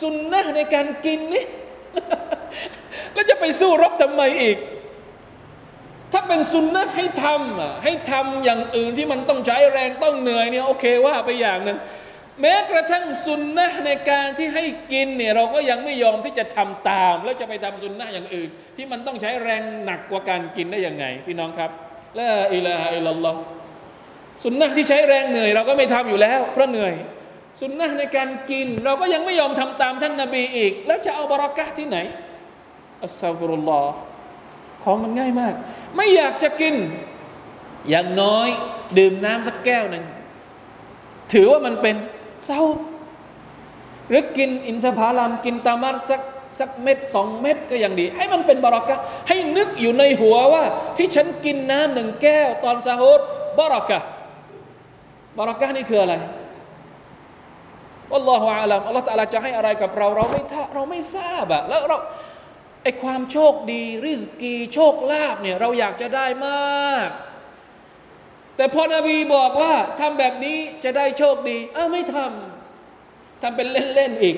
[0.00, 1.44] สุนนะในการกินนี่
[3.12, 4.56] แล้วจะไปสู้รบทำไมอีก
[6.12, 11.78] ถ้าเป็นสุนนะให้ทำให้ทำอย่างอื่นที่มันต้องใช้แรงต้องเหนื่อยเนี่ยโอเคว่าไปอย่างหนึ่ง
[12.40, 21.70] แม้กระทั่งสุนนะในการที่ให้กินเนี่ยเราก็ยังไม่ยอมที่จะทำตาม แล้วจะไปทำสุนนะอย่างอื่น ที่มันต้องใช้แรงหนักกว่าการกินได้ยังไง พี่น้องครับ
[22.18, 23.36] ละอิลาฮะอิลลอฮ
[24.44, 26.94] สุนนะที่ใช้แรงเหนื่อย เราก็ไม่ทำอยู่แล้วเพราะเหนื่อย
[27.60, 31.98] สุนนะในการกิน เราก็ยังไม่ยอมทำตามท่านนาบีอีก แล้วจะเอาบรักะที่ไหน
[33.04, 33.92] อัสซาฟุรุลลอฮ์
[34.84, 35.54] ของมันง่ายมาก
[35.96, 36.74] ไม่อยากจะกิน
[37.90, 38.48] อย่างน้อย
[38.98, 40.04] ดื่มน้ำสักแก้วหนึ่ง
[41.32, 41.96] ถือว่ามันเป็น
[42.46, 42.62] เศร้า
[44.08, 46.20] หรือกินอินทผลัมกินตามัดสัก
[46.58, 48.96] สักเม็ดสองเม็ดก็ยังดี ให้มันเป็นบารักะ
[49.28, 50.64] ให้นึกอยู่ในหัวว่า
[50.96, 53.20] ที่ฉันกินน้ำหนึ่งแก้ว ตอนซาฮุด
[53.58, 53.98] บารักะ
[55.38, 56.14] บารักะนี่คืออะไร
[58.14, 61.96] อัลลอฮฺอาลัมอัลลอฮฺตะลาจะให้อะไรกับเรา เราไม่ท่าเราไม่ทราบอะแล้วเรา
[62.82, 67.08] ไอความโชคดี ริสกี โชคลาภเนี่ยเราอยากจะได้มาก
[68.56, 74.36] แต่พอนบีบอกว่าทำแบบนี้จะได้โชคดี อ้าวไม่ทำทำเป็นเล่นๆอีก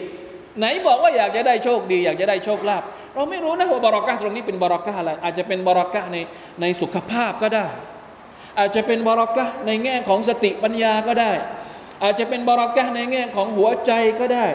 [0.59, 2.83] ไหนบอกว่าอยากจะได้โชคดี อยากจะได้โชคลาภ
[3.15, 6.17] เราไม่รู้นะว่าบารอกะตรงนี้เป็นบารอกะอะไรอาจจะเป็นบารอกะใน
[6.61, 7.67] ในสุขภาพก็ได้
[8.59, 11.33] อาจจะเป็นบารอกะในแง่ของสติปัญญาก็ได้
[12.03, 14.47] อาจจะเป็นบารอกะในแง่ของหัวใจก็ได้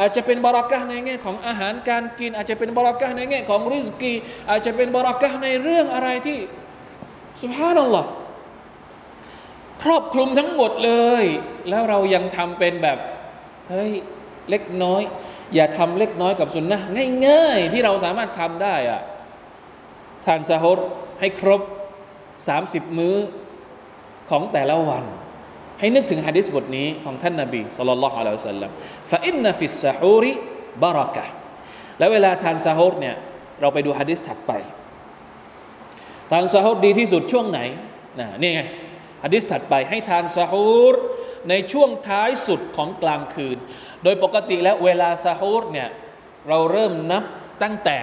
[0.00, 4.14] อาจจะเป็นบารอกะในแง่ของอาหารการกิน อาจจะเป็นบารอกะในแง่ของริสกี
[4.50, 6.38] อาจจะเป็นบารอกะในเรื่องอะไรที่
[7.42, 8.08] สุภาพนัลลอฮ์
[9.82, 10.92] ครอบคลุมทั้งหมดเล
[11.22, 11.24] ย
[11.68, 12.98] แล้วเรายังทำเป็นแบบ
[13.68, 13.92] เฮ้ย
[14.50, 15.02] เล็กน้อย
[15.54, 16.80] อย่าทำเล็กน้อยกับซุนนะฮ์
[17.26, 19.02] ง่ายๆ ที่เราสามารถทำได้อะ
[20.26, 20.78] ทานซาโฮร์
[21.20, 21.62] ให้ครบ
[22.30, 23.16] 30 มื้อ
[24.30, 25.04] ของแต่ละวัน
[25.78, 28.70] ให้นึกถึงฮะดีษบทนี้ของท่านนาบี صلى الله عليه وسلم
[29.10, 31.24] فإن في السحور بركة
[31.98, 33.16] แล้วเวลาทานซาโฮร์เนี่ย
[33.60, 34.52] เราไปดูฮะดีษถัดไป
[36.30, 37.60] ทานซาฮดดีที่สุดช่วงไหน
[38.20, 38.60] นะนี่ไง
[39.24, 40.94] ฮะดิษถัดไปให้ทานซาฮูร
[41.48, 43.56] ในช่วงท้ายสุดของกลางคืน
[44.02, 45.88] โดยปกติแล้วเวลาซาฮูรเนี่ย
[46.48, 47.24] เราเริ่มนับ
[47.62, 47.98] ตั้งแต่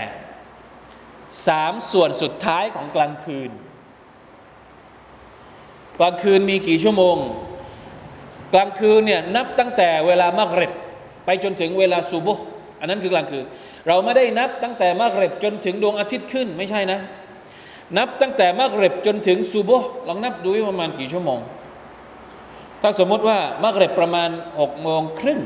[1.47, 3.51] สามส่วนสุดท้ายของกลางคืน
[5.99, 7.17] กลางคืนมีกี่ชั่วโมง
[8.53, 10.73] กลางคืนเนี่ยนับตั้งแต่เวลามะกริบ
[11.25, 12.33] ไปจนถึงเวลาซูบุ
[12.79, 13.45] อันนั้นคือกลางคืน
[13.87, 16.99] เราไม่ได้นับตั้งแต่มะกริบจนถึงดวงอาทิตย์ขึ้นไม่ใช่นะ
[17.97, 19.71] นับตั้งแต่มักเร็บจนถึงซูโบ
[20.07, 21.39] ลองนับดูประมาณกี่ชั่วโมง
[22.81, 25.39] ถ้าสมมติว่ามักเร็บประมาณหกโมงครึ่ง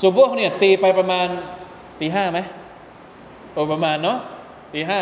[0.00, 1.28] ซูโบเนี่ยตีไปประมาณ
[2.00, 2.38] ตีห้าไหม
[3.72, 4.18] ประมาณเนาะ
[4.72, 5.00] ตีห้า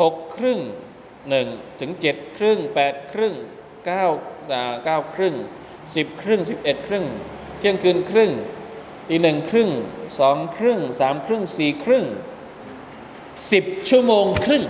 [0.00, 0.60] หกครึ่ง
[1.28, 1.46] หนึ่ง
[1.80, 3.34] ถึงเจ็ดครึ่งแปดครึ่ง
[3.86, 4.04] เก้า
[4.50, 5.34] สาเก้าครึ่ง
[5.96, 7.04] สิบครึ่งสิบเอ็ดครึ่ง
[7.58, 8.30] เที่ยงคืนครึ่ง
[9.08, 9.70] ตีหนึ่งครึ่ง
[10.18, 12.04] สองครึ่งสามครึ่งสี่ครึ่ง
[13.52, 14.64] สิบชั่วโมงครึ่ง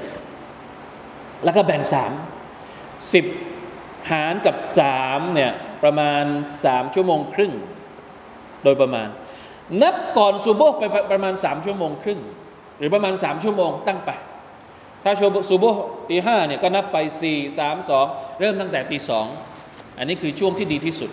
[1.44, 2.12] แล้วก็แบ่งสาม
[3.12, 3.24] สิบ
[4.11, 6.24] หารกับสามเนี่ยประมาณ
[6.64, 7.53] สามชั่วโมงครึ่ง
[8.64, 9.09] โดยประมาณ
[9.83, 12.20] นับก่อนซูโบไปประมาณสามชั่วโมงครึ่ง
[12.79, 14.11] หรือประมาณสามชั่วโมงตั้งไป
[15.05, 15.12] ถ้า
[15.48, 15.64] ซูโบ
[16.09, 18.07] ตีห้าเนี่ยก็นับไปสี่สามสอง
[18.38, 19.26] เริ่มตั้งแต่ตีสอง
[19.98, 21.11] อันนี้คือช่วงที่ดีที่สุด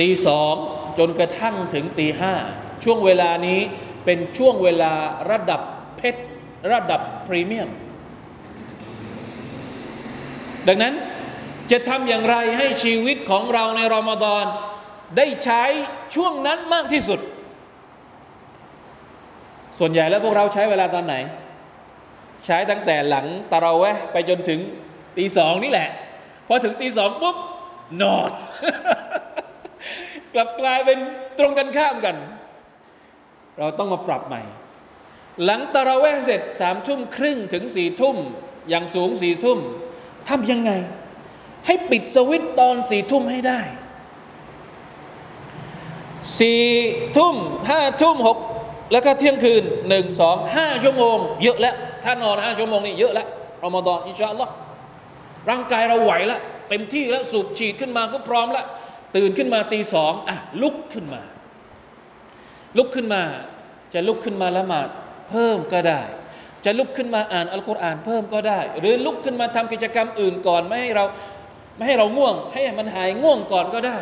[0.00, 0.54] ตีสอง
[0.98, 2.34] จนกระทั่งถึงตีห้า
[2.84, 3.60] ช่วงเวลานี้
[4.04, 4.92] เป็นช่วงเวลา
[5.30, 5.60] ระดับ
[5.96, 6.22] เพชร
[6.72, 7.68] ระดับพรีเมียม
[10.68, 10.94] ดังนั้น
[11.70, 14.44] จะทำอย่างไรให้ชีวิตของเราในรอมฎอน
[15.16, 15.62] ได้ใช้
[16.14, 17.20] ช่วงนั้นมากที่สุด
[19.78, 21.14] ส่วนใหญ่แล้วพวกเราใช้เวลาตอนไหน
[22.46, 24.60] ใช้ตั้งแต่หลังตะเราแวะไปจนถึง
[25.16, 25.88] ตีสองนี่แหละ
[26.48, 27.36] พอถึงตีสองปุ๊บ
[28.02, 28.30] นอน
[30.34, 30.98] กลับกลายเป็น
[31.38, 32.16] ตรงกันข้ามกัน
[33.58, 34.42] เราต้องมาปรับใหม่
[35.44, 38.16] หลังตะเราแวะเสร็จสามทุ่มครึ่งถึงสี่ทุ่ม
[38.68, 39.58] อย่างสูงสี่ทุ่ม
[40.28, 40.70] ทำยังไง
[41.66, 43.60] ให้ปิดสวิตตอนสี่ทุ่มให้ได้
[46.38, 46.62] สี่
[47.16, 47.36] ทุ่ม
[47.68, 48.38] ห้าทุ่มหก
[48.92, 53.28] แล้วก็เที่ยงคืนหนึ่งสองห้าชั่วโมง เยอะแล้ว ถ้านอนห้าชั่วโมงนี่เยอะแล้ว
[53.64, 54.52] รอมฎอนอินชาอัลลอฮ์
[55.50, 58.66] ร่างกายเราไหวแล้วเต็มที่แล้วสูบฉีดขึ้นมาก็พร้อมแล้ว
[59.16, 61.22] ตื่นขึ้นมาตีสองอะลุกขึ้นมา
[62.76, 63.22] ลุกขึ้นมา
[63.94, 64.88] จะลุกขึ้นมาละหมาด
[65.28, 66.00] เพิ่มก็ได้
[66.64, 71.04] จะลุกขึ้นมาอ่านอัลกุรอานเพิ่มก็ได้ หรือลุกขึ้นมาทำกิจกรรมอื่นก่อนไม่ให้เรา
[71.76, 73.98] ไม่ให้เราง่วง ให้มันหายง่วงก่อนก็ได้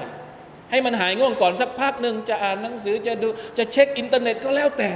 [0.70, 4.90] ให้มันหายง่วงก่อนสักพักหนึ่งจะอ่านหนังสือจะดูจะเช็คอินเทอร์เน็ตก็แล้วแต่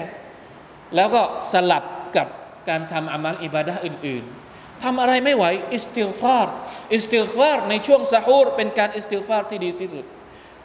[0.96, 1.22] แล้วก็
[1.52, 1.84] สลับ
[2.16, 2.26] กับ
[2.68, 6.54] การทำอามัลอิบาดะอื่น ๆทำอะไรไม่ไหวอิสติลฟาร์
[6.94, 10.04] อิสติลฟาร์ในช่วงซาฮูรเป็นการอิสติลฟาร์ที่ดีที่สุด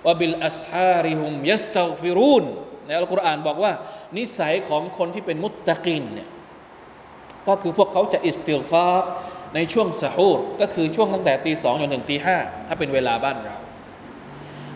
[0.06, 2.46] วบิลอัสฮาริฮุมยัสตัฟิรูน
[2.86, 3.72] ในอัลกุรอานบอกว่า
[4.18, 6.28] นิสัยของคนที่เป็นมุตตะกินเนี่ย
[7.48, 9.08] ก็คือพวกเขาจะอิสติฆฟาร
[9.56, 13.56] ในช่วงซาฮูรก็คือช่วงตั้งแต่ตีสองจนถึงตีห้าถ้าเป็นเวลาบ้านเรา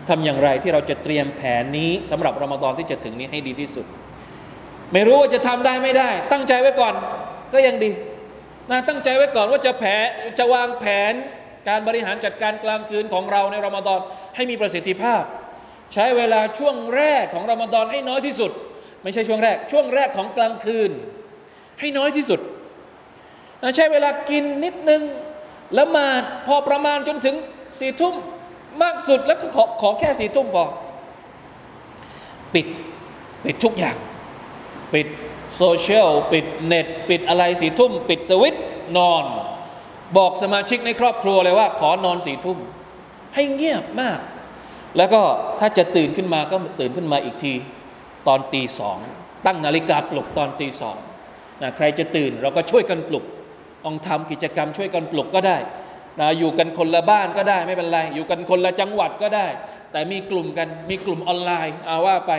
[0.09, 3.85] ทำอย่างไรที่เราจะเตรียมแผนนี้สำหรับรอมฎอนที่จะถึงนี้ให้ดีที่สุด
[4.93, 6.93] ไม่รู้ว่าจะทำได้ไม่ได้ ตั้งใจไว้ก่อน
[7.53, 7.91] ก็ยังดี
[8.71, 10.05] นะตั้งใจไว้ก่อนว่าจะแผน
[10.39, 11.13] จะวางแผน
[11.69, 13.99] การบริหารจัดการกลางคืนของเราในรอมฎอน
[14.35, 15.23] ให้มีประสิทธิภาพ
[15.93, 18.51] ใช้เวลาช่วงแรกของรอมฎอนให้น้อยที่สุด
[19.03, 20.91] ไม่ใช่ช่วงแรก ช่วงแรกของกลางคืน
[21.79, 22.39] ให้น้อยที่สุด
[23.75, 25.01] ใช้เวลากินนิดนึง
[25.77, 27.35] ละหมาดพอประมาณจนถึง
[27.79, 28.15] สี่ทุ่ม
[28.83, 30.65] มากสุดแล้วก็ขอขอแค่สี่ทุ่มพอ
[32.53, 32.67] ปิด
[33.45, 33.95] ปิดทุกอย่าง
[34.93, 35.07] ปิด
[35.55, 38.55] โซเชียลปิดเน็ต ปิดอะไรสี่ทุ่ม ปิดสวิต
[38.97, 39.23] นอน
[40.17, 42.57] บอกสมาชิกในครอบครัวเลยว่า ขอนอนสี่ทุ่ม
[43.35, 44.19] ให้เงียบมาก
[44.97, 45.21] แล้วก็
[45.59, 47.53] ถ้าจะตื่นขึ้นมาก็ตื่นขึ้นมาอีกที
[48.27, 48.97] ตอนตีสอง
[49.45, 50.97] ตั้งนาฬิกาปลุกตอนตีสอง
[51.61, 53.25] นะใครจะตื่นเราก็ช่วยกันปลุก
[53.85, 55.57] ต้องทำกิจกรรมช่วยกันปลุกก็ได้
[56.19, 59.47] นะอยู่กันคนละบ้านก็ได้ไม่เป็นไร อยู่กันคนละจังหวัดก็ได้
[59.91, 62.31] แต่มีกลุ่มกันมีกลุ่มออนไลน์เอาว่าไป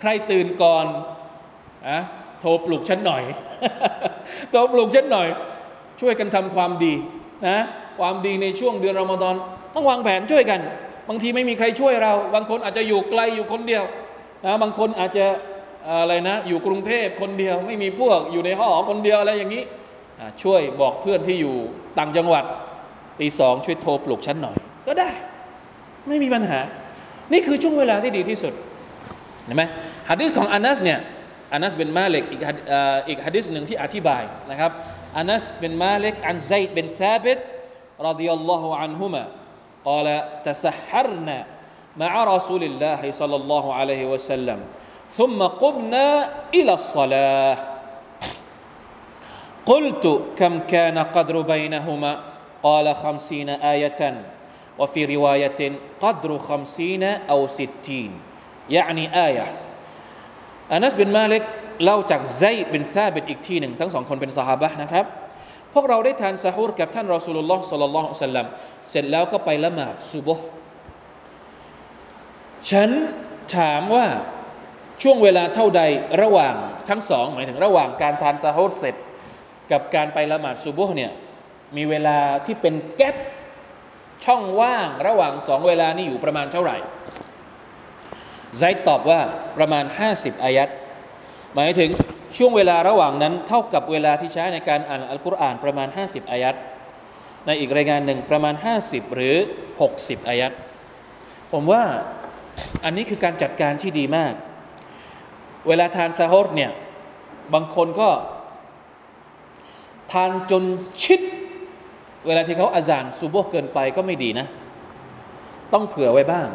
[0.00, 0.86] ใครตื่นก่อน
[1.88, 1.98] อะ
[2.40, 3.22] โทรปลุกฉันหน่อย
[4.50, 5.28] โทรปลุกฉันหน่อย
[6.00, 6.94] ช่วยกันทำความดี
[7.48, 7.58] นะ
[7.98, 9.34] ความดีในช่วงเดือนรอมฎอน
[9.74, 10.60] ต้องวางแผนช่วยกัน
[11.08, 13.84] บางทีไม่มีใครช่วยเรา บางคนอาจจะอยู่ไกลอยู่คนเดียว
[14.44, 15.26] นะบางคนอาจจะ
[15.88, 19.62] อะไรนะ อยู่กรุงเทพคนเดียว ไม่มีพวกอยู่ในหอคนเดียวอะไรอย่างนี้
[20.43, 21.55] ช่วยบอกเพื่อนที่อยู่
[21.97, 22.43] ต่างจังหวัด
[23.19, 24.55] ตีสองช่วยโทรปลุกฉันหน่อย
[24.87, 25.09] ก็ได้
[26.07, 26.59] ไม่มีปัญหา
[27.31, 28.53] นี่คือช่วงเวลาที่ดีที่สุด
[29.45, 29.63] เห็นไหม
[30.09, 30.99] ฮะดิษของอานัสเนี่ย
[31.53, 32.41] อานัสเป็นมาเล็กอีก
[33.07, 34.71] อีกฮะดิษหนึ่งที่อธิบายนะครับ
[35.17, 37.39] อานัสเป็นมาเล็กอันไซด์เป็นซาบิต
[38.07, 39.23] รดิยัลลอฮุอันฮุมะ
[39.85, 40.07] قال
[40.43, 41.45] تسحرنا
[41.97, 44.59] مع رسول الله صلى الله عليه وسلم
[45.11, 46.07] ثم قمنا
[46.53, 47.57] إلى الصلاة
[49.67, 50.05] قلت
[50.39, 52.11] كم كان قدر بينهما
[52.63, 54.01] قال خمسين آية
[54.79, 55.59] وفي رواية
[56.03, 58.11] قدر خمسين أو ستين
[58.69, 59.47] يعني آية
[60.71, 61.43] أنس بن مالك
[61.83, 65.05] เล่าจากไซด์เป็นซาบิดอีกทีหนึ่งทั้งสองคนเป็นสหายนะครับ
[65.73, 68.45] พวกเราได้ทานซาฮูรกับท่านรอสูลุลลอฮ์สัลลัลลอฮุซัลลัม
[68.89, 70.45] เสร็จแล้วก็ไปละหมาดซุบฮ์
[72.69, 72.89] ฉัน
[73.55, 74.05] ถามว่า
[75.01, 75.81] ช่วงเวลาเท่าใด
[76.21, 76.55] ระหว่าง
[76.89, 78.95] ทั้งสอง หมายถึงระหว่างการทานซาฮูรเสร็จ
[79.72, 81.12] กับการไปละหมาดซุบฮ์เนี่ย
[81.76, 83.16] มีเวลาที่เป็นแกลบ
[84.24, 86.76] ช่องว่างระหว่างสองเวลานี้อยู่ประมาณเท่าไหร่
[88.58, 89.20] ไซตอบว่า
[89.58, 90.68] ประมาณ 50 อายัด
[91.54, 91.90] หมายถึง
[92.36, 96.54] ช่วงเวลาระหว่างนั้นเท่ากับเวลาที่ใช้ในการอ่านอัลกุรอานประมาณ 50 อายัด
[97.46, 98.54] ในอีกรายงานหนึ่งประมาณ
[98.84, 99.36] 50 หรือ
[99.82, 100.52] 60 อายัด
[101.52, 101.82] ผมว่า
[102.84, 104.32] อันนี้คือการจัดการที่ดีมาก
[105.68, 106.70] เวลาทานซาฮดเนี่ย
[107.54, 108.08] บางคนก็
[110.12, 110.64] ทานจน
[111.02, 111.20] ชิด
[112.26, 114.46] เวลาที่เขาอาจารซูโบเกินไปก็ไม่ดีนะ
[115.72, 116.48] ต้องเผื่อไว้บ้าง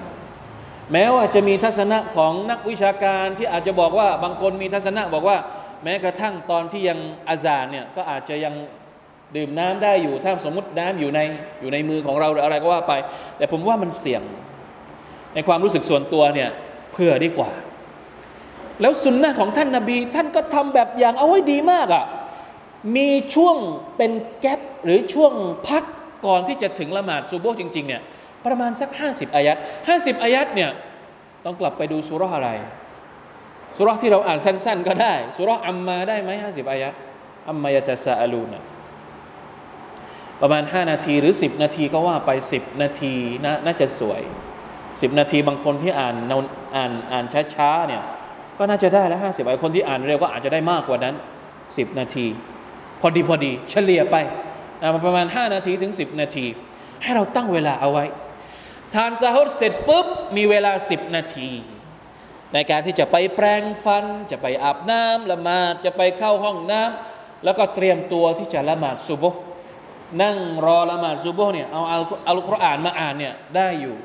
[0.92, 5.38] แม้ว่าจะมีทัศนะของนักวิชาการที่อาจจะบอกว่าบางคนมีทัศนะบอกว่า
[5.84, 8.54] แม้กระทั่งตอนที่ยังอาจารเนี่ยก็อาจจะยัง
[9.36, 11.20] ดื่มน้ำได้อยู่ถ้าสมมติน้ำอยู่ใน
[11.62, 12.94] อยู่ในมือของเราหรืออะไรก็ว่าไป
[13.38, 14.22] แต่ผมว่ามันเสี่ยง
[15.34, 16.50] ในความรู้สึกส่วนตัวเนี่ย
[16.92, 17.52] เผื่อดีกว่า
[18.82, 22.04] แล้วสุนนะของท่านนาบี ท่านก็ทำแบบอย่างเอาไว้ดีมากอะ่ะ
[22.96, 23.58] มีช่วง
[23.98, 25.34] เป็นแกลบหรือช่วง
[25.68, 25.84] พัก
[26.26, 28.02] ก่อนที่จะถึงละหมาดซูโบจริงๆเนี่ย
[28.46, 29.58] ประมาณสัก 50 อายัด
[29.90, 30.72] 50 อายัดเนี่ย
[31.46, 32.50] ต้องกลับไปดูสุรอะไร
[33.78, 36.94] สุรที่เราอ่านสั้น ๆ ก็ได้สุรอัมมาได้ไหมห้าสิบอายัด
[37.50, 38.64] อัมมายะตะซาอลูนะ
[40.42, 43.14] ประมาณ 5 นาทีหรือ 10 นาทีก็ว่าไป 10 นาที
[43.46, 44.22] นะน่าจะสวย
[44.72, 46.16] 10 นาทีบางคนที่อ่าน
[46.76, 48.04] อ่านอ่านช้าๆเนี่ย
[48.58, 51.16] ก็น่าจะได้แล้วห้าสิบคนที่อ่านเร็วก็อาจจะได้มากกว่านั้น
[51.58, 52.26] 10 นาที
[53.04, 54.16] พอดีพอดี เฉลี่ยไป
[55.06, 56.46] ประมาณ 5 นาทีถึง 10 นาที
[57.04, 58.06] ให้เราตั้งเวลาเอาไว้
[58.94, 60.06] ทานซาฮดเสร็จปุ๊บ
[60.38, 61.50] มีเวลา 10 นาที
[62.54, 69.40] ในการที่จะไปแปรงฟัน จะไปอาบน้ำละหมาดจะไปเข้าห้องน้ำแล้วก็เตรียมตัวที่จะละหมาดซุบฮ์
[70.24, 73.96] นั่งรอละหมาดซุบฮ์เนี่ยเอาเอาอัลกุรอานมาอ่านเนี่ยได้อยู่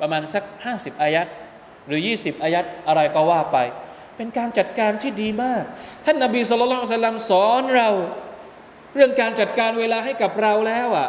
[0.00, 1.26] ประมาณสัก 50 อายัด
[1.86, 3.58] หรือ 20 อายัดอะไรก็ว่าไป
[4.16, 5.62] เป็นการจัดการที่ดีมาก
[6.04, 7.90] ท่านนาบีสุลต่านสัลลัมสอนเรา
[8.94, 11.08] เรื่องการจัดการเวลาให้กับเราแล้วอะ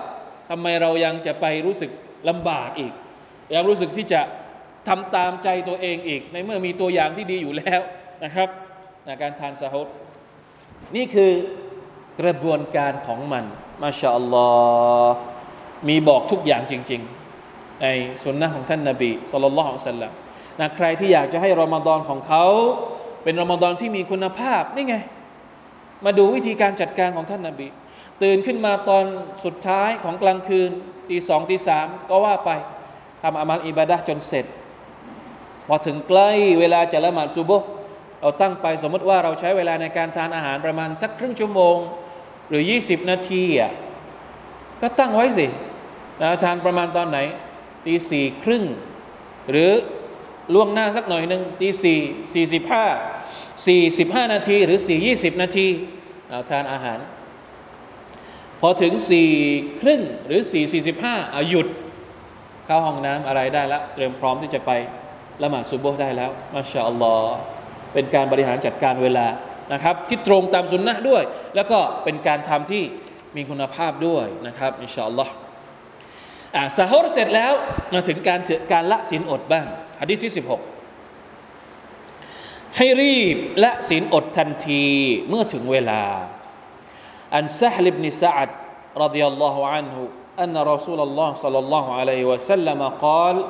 [0.50, 1.92] ทำไมเรายังจะไปรู้สึก
[2.30, 2.94] ลำบากอีก
[3.54, 4.22] ยังรู้สึกที่จะ
[4.88, 7.82] ทำตามใจตัวเองอีก ในเมื่อมีตัวอย่างที่ดีอยู่แล้ว
[8.24, 8.50] นะครับ
[9.06, 9.88] ในการทานสะฮด
[10.96, 11.32] นี่คือ
[12.22, 13.44] กระบวนการของมัน
[13.82, 14.48] มาชาอัลลอ
[15.06, 15.16] ฮ์
[15.88, 17.02] มีบอกทุกอย่างจริง
[17.42, 17.88] ๆ ใน
[18.24, 20.12] สุนนะของท่านนาบีสุลต่านละฮ์สัลลัม
[20.60, 22.46] นะใครที่อยากจะให้รอมฎอนของเขา
[23.24, 24.96] เป็นรอมฎอนที่มีคุณภาพนี่ไง
[26.06, 27.68] มาดูวิธีการจัดการของท่านนาบี
[28.24, 29.06] ตื่นขึ้นมาตอน
[29.46, 30.72] สุดท้ายของกลางคืน
[31.10, 32.50] ตีสองตีสามก็ว่าไป
[33.24, 34.46] ทำอามัลอิบาดะจนเสร็จ
[35.68, 37.68] พอถึงใกล้เวลาจะละหมาดซุบฮ์
[38.22, 41.76] เราตั้งไปสมมติว่าเราใช้เวลาในการทานอาหารประมาณสักครึ่งชั่วโมง
[42.50, 43.72] หรือ 20 นาทีอะ
[44.82, 45.48] ก็ตั้งไว้สิ
[46.22, 47.20] นะทานประมาณตอนไหน
[47.86, 48.64] ตีสี่ครึ่ง
[49.52, 49.72] หรือ
[50.54, 52.00] ล่วงหน้าสักหน่อยหนึ่งตีสี่
[52.34, 52.86] สี่สิบห้า
[53.68, 55.68] สี่สิบห้านาทีหรือสี่ยี่สิบนาที
[56.30, 57.00] เอาทานอาหาร
[58.60, 59.30] พอถึงสี่
[59.82, 61.68] ครึ่งหรือสี่สี่สิบห้าเอาหยุด
[62.66, 64.72] เข้าห้องน้ำอะไรได้แล้วเตรียมพร้อมที่จะไป
[65.44, 67.36] ละหมาดซุบโบได้แล้วมาชาอัลลอฮ์
[67.94, 69.28] เป็นการบริหารจัดการเวลา
[69.74, 71.24] นะครับที่ตรงตามสุนนะด้วย
[71.56, 72.84] แล้วก็เป็นการทำที่
[73.36, 75.32] มีคุณภาพด้วยนะครับอินชาอัลลอฮ์
[76.56, 77.54] อ่าซาฮรเสร็จแล้ว
[77.94, 78.40] มาถึงการ
[78.72, 79.66] การละศีลอดบ้าง
[80.02, 80.73] ฮะดีษที่ 16
[82.77, 84.85] ให้รีบละศีลอดทันที
[85.29, 86.03] เมื่อถึงเวลา
[87.35, 88.51] อันซะฮลิบนิสะอัด
[88.99, 93.45] رضي الله عنه أن رسول الله صلى الله عليه وسلم قال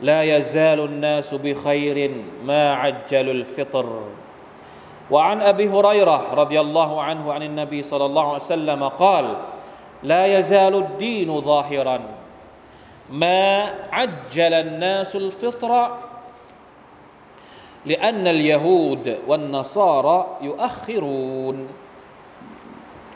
[0.00, 4.00] لا يزال الناس بخير ما عجلوا الفطر
[5.10, 9.36] وعن أبي هريرة رضي الله عنه عن النبي صلى الله عليه وسلم قال
[10.02, 12.00] لا يزال الدين ظاهرا
[13.10, 15.72] ما عجل الناس الفطر
[17.86, 21.56] لأن اليهود والنصارى يؤخرون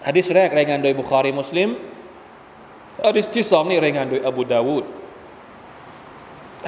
[0.07, 1.69] حديث แรกรายงานโดยบุคารีมุสลิม
[3.07, 4.85] ฮะดิษที่สองนี่รายงานโดยอบูดาวูด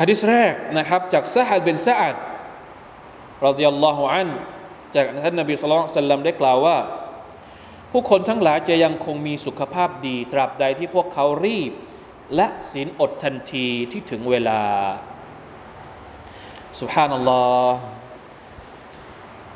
[0.01, 2.16] ฮะดิษแรกนะครับจากซะฮัดเป็นซะอัด
[3.46, 4.29] รดิยัลลอฮุอัน
[4.94, 6.77] จากท่านนบีสุลต่านได้กล่าวว่า
[7.92, 11.72] ผู้คนทั้งหลายจะยังคงมีสุขภาพดี ตราบใดที่พวกเขารีบ
[12.37, 14.61] และศีลอดทันทีที่ถึงเวลา
[16.82, 17.80] สุภานัลลอฮ์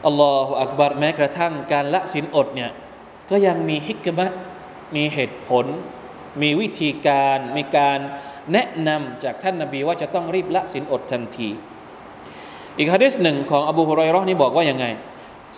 [0.07, 2.71] อัลลอฮฺอักบารแม้กระทั่งการละศีลอดเนี่ย
[3.29, 4.31] ก็ยังมีฮิกมัต
[4.95, 5.65] มีเหตุผล
[6.41, 7.99] มีวิธีการมีการ
[8.51, 11.49] แนะนำจากท่านนาบีว่าจะต้องรีบละศีลอดทันที
[12.77, 14.85] อีกฮะดิษหนึ่งของอบูฮุไรรอนี่บอกว่ายังไง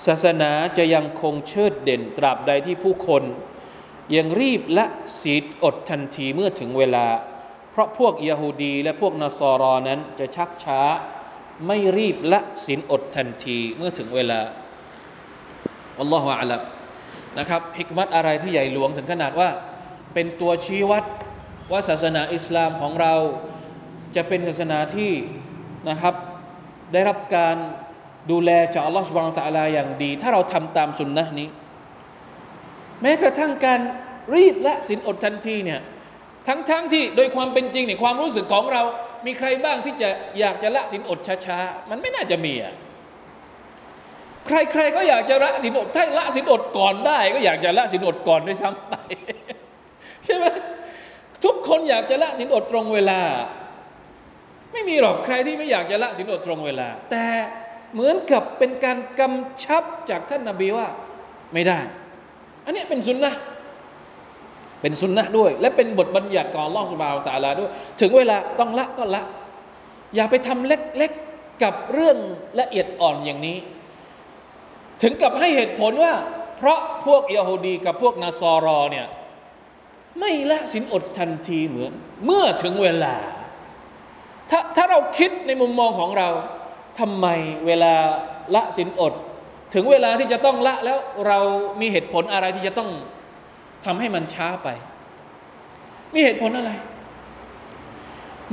[0.05, 3.23] ศาสนาจะยังคงเชิดเด่นตราบใดที่ผู้คน
[4.15, 4.85] ยังรีบละ
[5.21, 7.07] ศีลอดทันทีเมื่อถึงเวลา
[7.71, 10.81] เพราะพวกยาฮูดีและพวกนสรอนั้นจะชักช้า
[11.65, 14.39] ไม่รีบละศีลอดทันทีเมื่อถึงเวลา
[15.99, 16.61] อัลลอฮฺอัลลอฮ
[17.39, 19.49] นะครับฮิกมัตอะไรที่ใหญ่หลวงถึงขนาดว่า
[20.13, 21.03] เป็นตัวชี้วัด
[21.71, 23.13] ว่าศาสนาอิสลามของเรา
[24.15, 25.11] จะเป็นศาสนาที่
[25.89, 26.15] นะครับ
[26.93, 27.57] ได้รับการ
[28.31, 31.47] ดูแลจากอัลลอฮฺสุบานตะลาอย่างดี ถ้าเราทำตามสุนนะนี้
[33.01, 33.79] แม้กระทั่งการ
[34.35, 35.79] รีบและสินอดทันทีเนี่ย
[36.47, 38.83] ทั้งๆทที่โดยความเป็นจริงเนี่ยความรู้สึกของเรา
[39.25, 40.09] มีใครบ้างที่จะ
[40.39, 42.73] อยากจะละสินอดช้าๆ มันไม่น่าจะมีอะ
[44.47, 48.93] ใครๆก็อยากจะละสินอด ถ้าละสินอดก่อนได้ ก็อยากจะละสินอดก่อนด้วยซ้ำไป
[50.25, 50.45] ใช่ไหม
[51.45, 53.19] ทุกคนอยากจะละสินอดตรงเวลา
[54.71, 57.27] ไม่มีหรอกใครที่ไม่อยากจะละสินอดตรงเวลา แต่
[57.93, 60.87] เหมือนกับเป็นการกำชับจากท่านนาบีว่า
[61.53, 61.79] ไม่ได้
[62.65, 63.33] อันนี้เป็นสุนนะ
[64.81, 69.23] เป็นสุนนะด้วย และเป็นบทบัญญัติของล่องสุบาวตาลาด้วย ถึงเวลาต้องละก็ละ
[70.15, 72.17] อย่าไปทำเล็กๆกับเรื่อง
[72.59, 73.57] ละเอียดอ่อนอย่างนี้
[75.01, 76.13] ถึงกับให้เหตุผลว่า
[76.57, 79.07] เพราะพวกยาฮูดีกับพวกนาซอรอเนี่ย
[80.19, 81.91] ไม่ละสินอดทันทีเหมือน
[82.25, 83.15] เมื่อถึงเวลา
[84.49, 86.29] ถ้าถ้าเราคิดในมุมมองของเรา
[86.99, 87.27] ทำไม
[87.67, 87.93] เวลา
[88.55, 89.13] ละสินอด
[89.73, 90.97] ถึงเวลาที่จะต้องละแล้ว
[91.27, 91.39] เรา
[91.81, 92.89] มีเหตุผลอะไรที่จะต้อง
[93.85, 94.69] ทำให้มันช้าไป
[96.13, 96.71] มีเหตุผลอะไร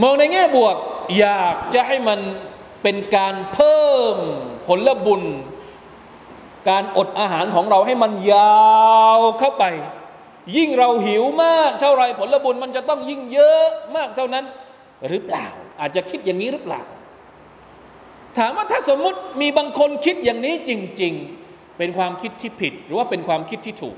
[0.02, 0.76] มองในแง่บวก
[1.18, 2.20] อยากจะให้มัน
[2.82, 4.16] เป็นการเพิ่ม
[4.68, 5.22] ผลบุญ
[6.68, 8.64] การอดอาหารของเราให้มันยา
[9.16, 9.64] วเข้าไป
[10.56, 13.64] ยิ่งเราหิวมากเท่าไรผลบุญมันจะต้องยิ่งเยอะ
[13.96, 14.44] มากเท่านั้น
[15.08, 15.46] หรือเปล่า
[15.80, 16.82] อาจจะคิดอย่างนี้หรือเปล่า
[18.38, 20.70] ถามว่าถ้าสมมุติมีบางคนคิดอย่างนี้จ
[21.02, 21.12] ริง
[21.46, 23.96] ๆ เป็นความคิดที่ผิด หรือว่าเป็นความคิดที่ถูก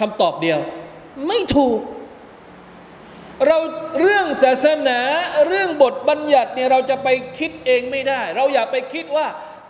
[0.00, 0.58] คำตอบเดียว
[1.28, 1.80] ไม่ถูก
[3.46, 3.58] เรา
[4.00, 5.00] เรื่องศาสนา
[5.46, 9.26] เรื่องบทบัญญัติเนี่ยเราจะไปคิดเองไม่ได้ เราอย่าไปคิดว่า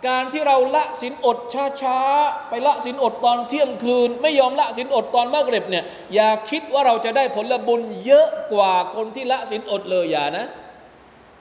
[0.07, 1.37] การที่เราละสินอด
[1.81, 5.83] ช้าๆ ไปละสินอดตอนเที่ยงคืน ไม่ยอมละสินอดตอนมากเร็บเนี่ย
[6.15, 10.45] อย่าคิดว่าเราจะได้ผลบุญเยอะกว่าคนที่ละสินอดเลยอย่านะ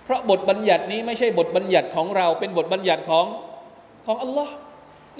[0.05, 3.27] เพราะบทบัญญัตินี้ไม่ใช่บทบัญญัติของเราเป็นบทบัญญัติของ
[4.07, 4.53] ของอัลลอฮ์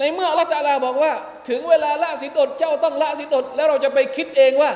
[0.00, 1.12] นเมื่ออัลลอฮฺตาลาบอกว่า
[1.48, 4.70] ถึงเวลาละสินอดเจ้าต้องละสินอด แล้วเราจะไปคิดเองว่า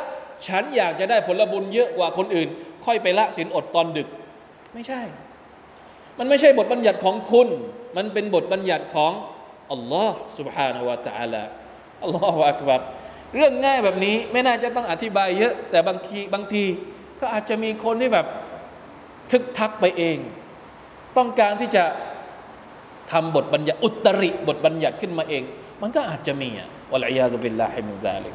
[0.46, 2.48] ฉันอยากจะได้ผลบุญเยอะกว่าคนอื่น
[2.84, 4.08] ค่อยไปละสินอดตอนดึก
[4.74, 5.00] ไม่ใช่
[6.18, 7.48] มันไม่ใช่บทบัญญัติของคุณ
[7.96, 9.12] มันเป็นบทบัญญัติของ
[9.72, 11.42] อัลลอฮ์ سبحانه และ تعالى
[12.02, 12.80] อัลลอฮฺอักบัร
[13.34, 16.64] เรื่องง่ายแบบนี้ไม่น่าจะต้องอธิบายเยอะ แต่บางทีบางที
[17.20, 18.26] ก็อาจจะมีคนที่แบบ
[19.30, 20.18] ทึกทักไปเอง
[21.16, 21.84] ต้องการที่จะ
[23.10, 25.42] ทำบทบัญญัติอุตริบทบัญญัติขึ้นมาเอง
[25.80, 28.34] มันก็อาจจะมีอ่ะวะลัยยาซุบิลลาฮิมินซาลิก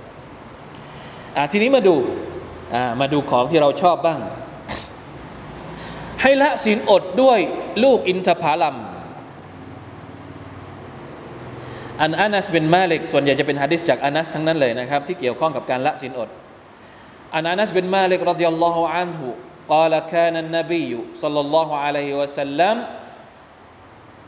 [1.35, 1.95] อ่าทีนี้มาดู
[2.73, 4.19] อ่ามาดูของที่เราชอบบ้าง
[6.21, 7.39] ให้ละศีลอดด้วย
[7.83, 8.75] ลูกอินทผลัม
[12.01, 16.29] อันอานัสเป็นมาลิกส่วนใหญ่จะเป็นฮะดิษจากอานัสทั้งนั้นเลยนะครับ ที่เกี่ยวข้องกับการละศีลอด
[17.35, 19.29] อันอานัสเป็นมาลิกรดิยัลลอฮุอันฮุ
[19.75, 20.91] قال كان النبي
[21.21, 22.75] صلى الله عليه وسلم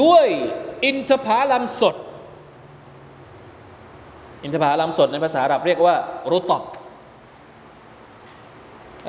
[0.00, 0.26] ด้วย
[0.84, 1.96] อินทผลัมสด
[4.42, 5.96] อินทผลัมสดในภาษาอาหรับเรียกว่า
[6.30, 6.62] รุตอบ
[9.06, 9.08] เ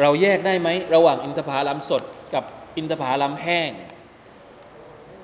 [0.00, 2.02] เราแยกได้ไหมระหว่างอินทผลัมสด
[2.34, 2.44] กับ
[2.76, 3.70] อินทผลัมแห้ง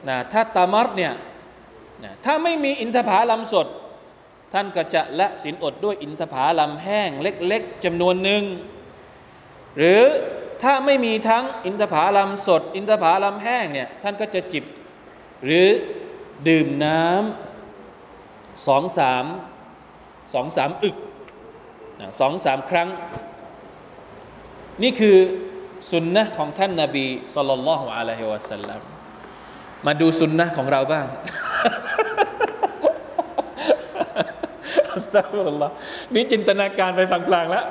[0.09, 1.12] นะถ้าตามัดเนี่ย
[2.05, 3.66] นะถ้าไม่มีอินทผลัมสด
[4.53, 8.43] ท่านก็จะละสินอดด้วยอินทผลัมแห้งเล็ก ๆจำนวนหนึ่ง
[9.79, 10.03] หรือ
[10.62, 14.64] ถ้าไม่มีทั้งอินทผลัมสด อินทผลัมแห้งเนี่ยท่านก็จะจิบ
[15.44, 15.68] หรือ
[16.48, 19.24] ดื่มน้ำสองสาม
[20.34, 20.96] สองสามอึก
[22.20, 22.88] สองสามครั้ง
[24.82, 25.16] นี่คือ
[25.90, 28.80] สุนนะของท่านนาบีสุลต่านละฮ์อะลัยฮิวะสัลลัม
[29.86, 31.07] มาดูสุนนะของเราบ้าง
[34.92, 35.72] อัสตัฟรุลลอฮ์
[36.14, 37.64] นี่จินตนาการไปฟังกลางแล้ว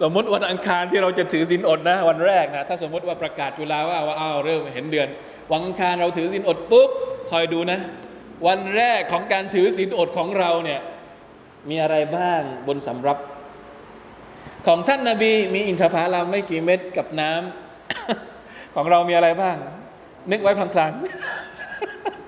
[0.00, 5.08] สมมติวันอังคารที่เราจะถือศีลอดนะวันแรกนะถ้าสมมติว่าประกาศจุฬาว่าว่าอ้าวเริ่มเห็นเดือน
[5.52, 6.90] วันอังคารเราถือศีลอดปุ๊บ
[7.30, 7.78] คอยดูนะ
[8.46, 10.80] วันแรกของการถือศีลอดของเราเนี่ย
[11.70, 13.18] มีอะไรบ้างบนสำรับ
[14.66, 19.56] ของท่านนาบีมีอินทผลัมไม่กี่เม็ดกับน้ำของเรามีอะไรบ้าง
[20.30, 20.92] นึกไว้พลาง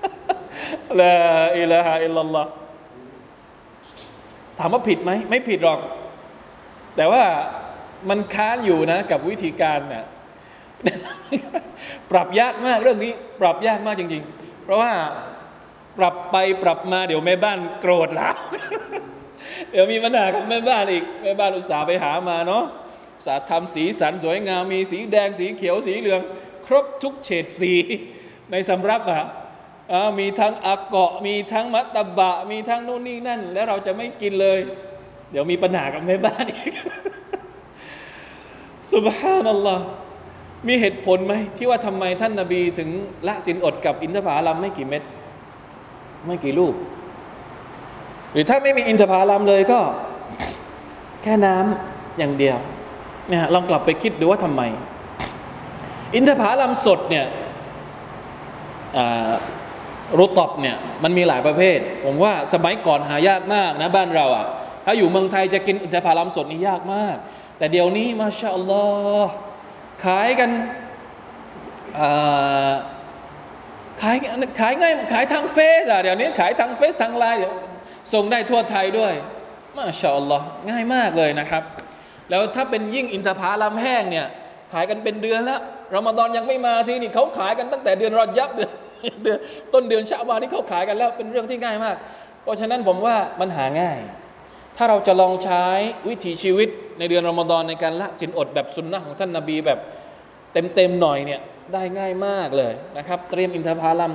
[0.01, 1.15] ๆละ
[1.59, 2.45] อิละฮะอิลลัลลอฮ
[4.59, 5.79] ถามว่าผิดไหมไม่ผิดหรอก
[6.95, 7.23] แต่ว่า
[8.09, 10.05] มันค้านอยู่นะกับวิธีการเนะ่ย
[12.11, 14.91] ปรับยากมากเรื่องนี้ ปรับยากมากจริง ๆ เพราะว่า
[15.97, 18.35] ปรับไปปรับมาเดี๋ยวแม่บ้านโกรธแล้ว
[19.71, 22.63] เดี๋ยวมีปัญหากับแม่บ้านอีกแม่บ้านอุตส่าห์ไปหามาเนาะ
[23.25, 26.21] สาทำสีสันสวยงามมีสีแดงสีเขียวสีเหลือง
[26.65, 27.73] ครบทุกเฉดสี
[28.51, 29.25] ในสำรับอะ
[29.91, 34.59] อ่ามีทั้งอักเกาะมีทั้งมัตตบะ มีทั้งนู่นนี่นั่น แล้วเราจะไม่กินเลย
[35.31, 36.73] เดี๋ยวมีปัญหากับแม่บ้านอีก
[38.93, 39.85] สุบฮานัลลอฮ์
[40.67, 42.89] มีเหตุผลไหมที่ว่าทำไมท่านนาบีถึง
[43.27, 45.03] ละสินอดกับอินทผลัมไม่กี่เม็ด
[46.25, 46.73] ไม่กี่ลูก
[48.31, 49.79] หรือถ้าไม่มีอินทผลัมเลยก็
[51.23, 52.57] แค่น้ำอย่างเดียว
[53.29, 54.61] เนี่ยลองกลับไปคิดดูว่าทำไม
[56.15, 57.25] อินทผลัมสดเนี่ย
[60.17, 64.45] รุตอบเนี่ยมันมีหลายประเภท ผมว่าสมัยก่อนหายากมากนะบ้านเราอะ่ะ
[64.85, 67.17] ถ้าอยู่เมืองไทยจะกินอินทผลัมสดนี่ยากมาก
[67.57, 68.85] แต่เดี๋ยวนี้มาชาอัลลอ
[69.23, 69.31] ฮ์
[70.05, 70.49] ขายกัน
[74.01, 74.17] ขาย
[74.59, 77.41] ขายง่ายขายทางเฟซอะเดี๋ยวนี้ขายทางเฟซทางไลน์
[78.13, 79.13] ส่งได้ทั่วไทยด้วย
[79.75, 81.63] มาชาอัลลอฮ์ง่ายมากเลยนะครับ
[82.29, 84.27] แล้วถ้าเป็นยิ่งอินทผลัมแห้งเนี่ย
[84.73, 85.59] ขายกันเป็นเดือนแล้ว
[85.95, 88.71] รอมฎอนยังไม่มาที่นี่เขาขายกันตั้งแต่เดือนรอยับเดือน
[89.23, 89.39] เดือน
[89.73, 91.95] ต้นเดือนชาวานี่เขาขายกันแล้วเป็นเรื่องที่ง่ายมาก
[92.43, 93.97] เพราะฉะนั้นผมว่ามันหาง่าย
[94.77, 95.63] ถ้าเราจะลองใช้
[96.09, 96.69] วิถีชีวิต
[96.99, 99.79] ในเดือนรอมฎอนในการละสินอดแบบสุนนะของท่านนาบีแบบ
[100.75, 101.41] เต็มๆหน่อยเนี่ย
[101.73, 104.13] ได้ง่ายมากเลยนะครับ เตรียมอินทผลัม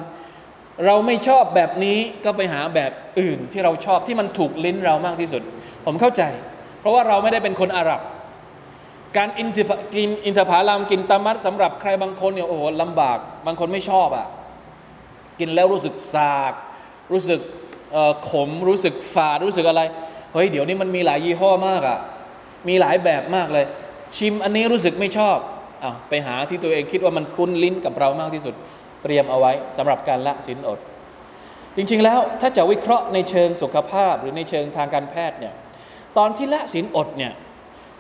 [0.86, 5.42] เราไม่ชอบแบบนี้ก็ไปหาแบบอื่นที่เราชอบที่มันถูกลิ้นเรามากที่สุด
[5.86, 6.22] ผมเข้าใจ
[6.80, 8.00] เพราะว่าเราไม่ได้เป็นคนอาหรับ
[9.16, 9.58] การอินท
[9.94, 14.26] กินอินทผลัมกินตามัดสำหรับใครบางคนเนี่ยโอ้โหลำบาก บางคนไม่ชอบอะ่ะ
[15.40, 16.52] กินแล้วรู้สึกสาก
[17.12, 17.40] รู้สึก
[18.30, 19.82] ขมรู้สึกฝาดรู้สึกอะไร
[20.32, 21.98] เฮ้ยเดี๋ยวนี้มันมีหลายยี่ห้อมากอะ่ะ
[22.68, 23.64] มีหลายแบบมากเลย
[24.16, 25.38] ชิมอันนี้รู้สึกไม่ชอบ
[25.84, 28.54] อะไปหาที่ตัวเองคิดว่ามันคุ้นลิ้นกับเรามากที่สุด
[29.02, 30.78] เตรียมเอาไว้สำหรับการละสินอด
[31.76, 35.54] จริงๆแล้วถ้าจะวิเคราะห์ในเชิงสุขภาพหรือในเชิงทางการแพทย์เนี่ย
[36.18, 37.32] ตอนที่ละสินอดเนี่ย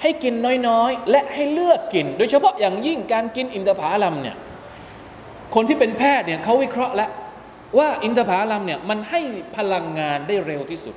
[0.02, 0.34] ให้กิน
[0.68, 4.36] น้อยๆ และให้เลือกกิน โดยเฉพาะอย่างยิ่งการกินอินทผลัมเนี่ย
[5.54, 7.10] คนที่เป็นแพทย์เนี่ยเขาวิเคราะห์แล้ว
[7.78, 9.20] ว่าอินทผลัมเนี่ยมันให้
[9.56, 10.94] พลังงานได้เร็วที่สุด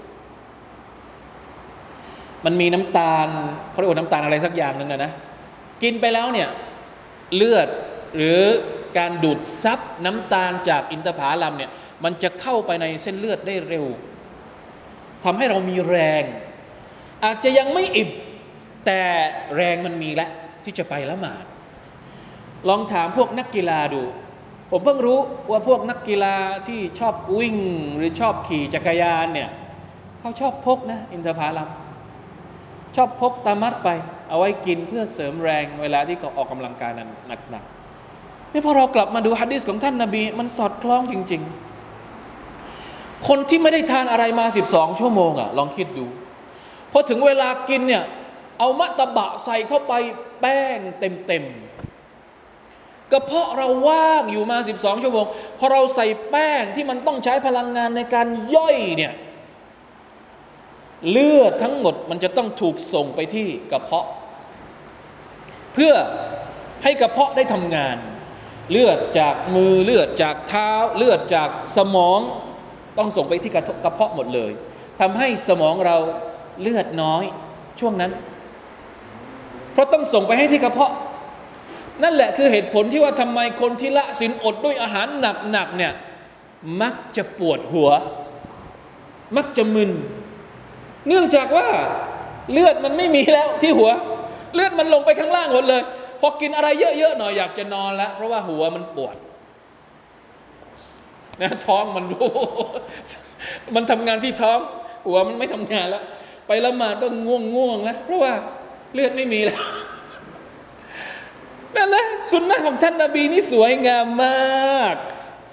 [2.46, 3.28] มันมีน้ำตาล
[3.70, 5.12] เขาเรียกว่าน้ำตาลอะไรสักอย่างหนึ่งนะนะ
[5.84, 6.50] กินไปแล้วเนี่ย
[7.36, 7.68] เลือด
[8.16, 8.40] หรือ
[8.98, 11.72] การดูดซับน้ำตาลจากอินทผลัมเนี่ย
[12.04, 13.86] มันจะเข้าไปในเส้นเลือดได้เร็ว
[15.24, 16.24] ทำให้เรามีแรง
[17.24, 18.10] อาจจะยังไม่อิ่ม
[18.86, 19.02] แต่
[19.56, 20.30] แรงมันมีแล้ว
[20.64, 21.44] ที่จะไปละหมาด
[22.70, 24.04] ลองถามพวกนักกีฬาดู
[24.72, 25.20] ผมเพิ่งรู้
[25.52, 26.36] ว่าพวกนักกีฬา
[26.68, 27.58] ที่ชอบวิ่ง
[27.96, 29.50] หรือชอบขี่จักรยานเนี่ย
[30.20, 31.70] เขาชอบพกนะอินทผลัม
[32.96, 33.90] ชอบพกตามัดไป
[34.30, 37.10] เอาไว้กินเพื่อเสริมแรงเวลาที่เขาออกกำลังกายนั้น
[37.52, 41.42] หนักๆนี่พอเรากลับมาดูฮัดดิสของท่านนาบี มันสอดคล้องจริง
[42.40, 46.06] ๆ คนที่ไม่ได้ทานอะไรมา 12 ชั่วโมงอะลองคิดดู
[46.92, 48.04] พอถึงเวลากินเนี่ย
[48.60, 49.94] เอามะตะบะใส่เข้าไป
[50.42, 55.26] แป้งเต็มๆกระเพาะเราว่างอยู่มา 12 ชั่วโมง
[55.60, 59.14] พอเราใส่แป้งที่มันต้องใช้พลังงานในการย่อยเนี่ย
[61.10, 64.08] เลือดทั้งหมดมันจะต้องถูกส่งไปที่กระเพาะ
[65.74, 65.94] เพื่อ
[66.84, 67.98] ให้กระเพาะได้ทำงาน
[68.72, 72.20] เลือดจากมือเลือดจากเท้า เลือดจากสมอง
[72.98, 74.52] ต้องส่งไปที่กระเพาะหมดเลย
[75.00, 75.98] ทำให้สมองเรา
[76.62, 77.24] เลือดน้อย
[77.80, 78.12] ช่วงนั้น
[79.74, 80.92] เพราะต้องส่งไปให้ที่กระเพาะ
[82.04, 85.08] นั่นแหละคือเหตุผลที่ว่าทำไมคนที่ละสินอดด้วยอาหาร
[85.52, 85.94] หนักๆเนี่ย
[86.82, 87.90] มักจะปวดหัว
[89.38, 89.92] มักจะมึน
[91.08, 91.68] เนื่องจากว่า
[92.52, 93.92] เลือดมันไม่มีแล้วที่หัว
[94.54, 95.82] เลือดมันลงไปข้างล่างหมดเลย
[96.22, 99.16] พอกินอะไรเยอะๆหน่อยอยากจะนอนแล้ว เพราะว่าหัวมันปวด
[101.42, 102.32] นะท้องมันรู้
[103.76, 104.60] มันทำงานที่ท้อง
[105.08, 106.04] หัวมันไม่ทำงานแล้ว
[106.48, 108.34] ไปละหมาดก็ง่วงง่วงแล้ว เพราะว่า
[108.94, 109.60] เลือดไม่มีแล้ว
[111.76, 114.96] นั่นแหละสุนนะของท่านนาบีนี่สวยงามมาก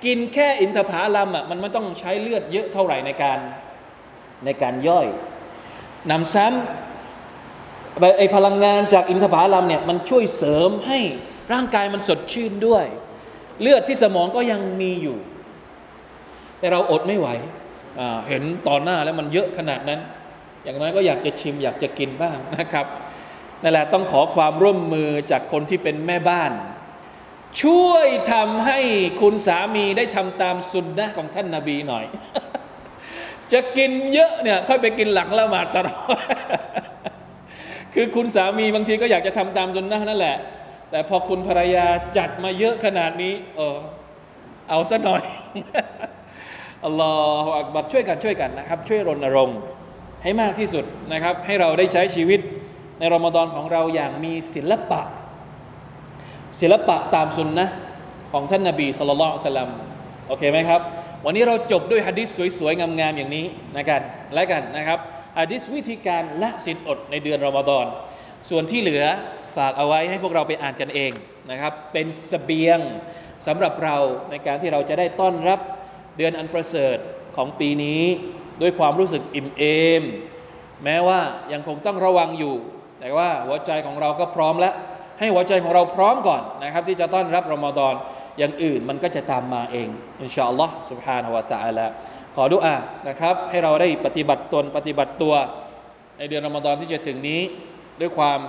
[0.05, 3.39] กินแค่อินทผลัมอะมันไม่ต้องใช้เลือดเยอะเท่าไหร่ในการ
[4.45, 5.07] ในการย่อย
[6.11, 10.99] นำซ้ำไอพลังงานจากอินทผลัมเนี่ยมันช่วยเสริมให้
[11.53, 12.85] ร่างกายมันสดชื่นด้วย
[13.61, 15.19] เลือดที่สมองก็ยังมีอยู่
[16.59, 17.29] แต่เราอดไม่ไหว
[18.29, 20.01] เห็นตอนหน้าแล้วมันเยอะขนาดนั้น
[20.65, 22.87] อย่างน้อยก็อยากจะชิมอยากจะกินบ้างนะครับ
[23.63, 26.53] นั่นแหละต้องขอความร่วมมือจากคนที่เป็นแม่บ้าน
[27.63, 28.79] ช่วยทำให้
[29.21, 32.05] คุณสามีได้ทำตามสุนนะของท่านนาบีหน่อย
[33.53, 36.19] จะกินเยอะเนี่ยค่อยไปกินหลังละหมาดตลอด
[37.95, 40.37] คือคุณสามีบางทีก็อยากจะทำตามสุนนะนั่นแหละ
[40.91, 41.87] แต่พอคุณภรรยา
[42.17, 43.77] จัดมาเยอะขนาดนี้ เออ
[44.71, 45.23] เอาซะหน่อย
[46.85, 47.13] อัลลอ
[47.45, 49.59] ฮฺอักบัดช่วยกันช่วยกันนะครับ ช่วยรณรงค์
[50.23, 52.41] ให้มากที่สุดนะครับ ให้เราได้ใช้ชีวิต
[52.99, 55.03] ในรอมฎอนของเราอย่างมีศิลปะ
[56.61, 57.69] ศิลปะตามสุนนะ
[58.33, 59.71] ของท่านนาบีสุลต่าน
[60.29, 60.81] โอเคไหมครับ
[61.25, 63.47] วันนี้เราจบด้วยฮะดิษสวยๆ งามๆ อย่างนี้
[63.77, 64.03] นะกัน
[64.35, 64.99] และกันนะครับ
[65.39, 67.87] ฮะดิษวิธีการละสินอดในเดือนรอมฎอน
[68.51, 69.05] ส่วนที่เหลือ
[69.57, 71.13] ฝากเอาไว้ให้พวกเราไปอ่านกันเอง
[71.51, 72.79] นะครับ เป็นสเสบียง
[73.47, 73.97] สำหรับเรา
[74.31, 75.61] ในการที่เราจะได้ต้อนรับ
[76.17, 76.97] เดือนอันประเสริฐ
[77.37, 78.03] ของปีนี้
[78.61, 79.65] ด้วยความรู้สึกอิ่มเอ
[80.01, 80.03] ม
[80.85, 81.21] แม้ว่า
[81.53, 82.55] ยังคงต้องระวังอยู่
[83.01, 84.75] แต่ว่าหัวใจของเราก็พร้อมแล้ว
[85.19, 87.95] ให้หัวใจของเราพร้อมก่อนนะครับ ที่จะต้อนรับรอมฎอน
[88.40, 89.88] อย่างอื่นมันก็จะตามมาเอง
[90.22, 91.86] อินชาอัลลอฮ์ سبحانه และ تعالى
[92.36, 92.76] ขอดุอา
[93.08, 95.34] นะครับ ให้เราได้ปฏิบัติตนปฏิบัติตัว
[96.18, 97.42] ในเดือนรอมฎอนที่จะถึงนี้
[98.02, 98.40] ด้วยความ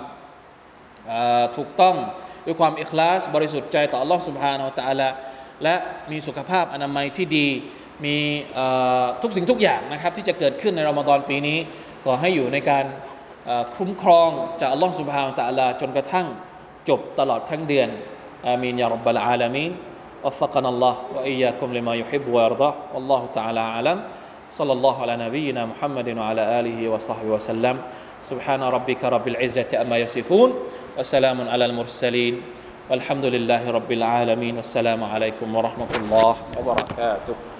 [1.56, 1.96] ถูกต้อง
[2.46, 5.08] ด้วยความอิคลาส บริสุทธิ์ใจต่อ Allah سبحانه และ تعالى
[5.62, 5.74] และ
[6.10, 7.48] มีสุขภาพอนามัยที่ดี
[8.04, 8.16] มี
[9.22, 11.58] ทุกสิ่งทุกอย่างนะครับ ที่จะเกิดขึ้นในรอมฎอนปีนี้
[12.04, 12.84] ขอให้อยู่ในการ
[13.76, 16.26] คุ้มครองจาก Allah سبحانه และ تعالى จนกระทั่ง
[16.88, 17.88] จบตลอดทั้งเดือน
[18.45, 19.75] آمين يا رب العالمين.
[20.23, 22.73] وفقنا الله وإياكم لما يحب ويرضى.
[22.93, 24.01] والله تعالى أعلم.
[24.51, 27.77] صلى الله على نبينا محمد وعلى آله وصحبه وسلم.
[28.29, 30.53] سبحان ربك رب العزة أما يصفون.
[30.99, 32.41] وسلام على المرسلين.
[32.89, 34.57] والحمد لله رب العالمين.
[34.57, 37.50] والسلام عليكم ورحمة الله وبركاته.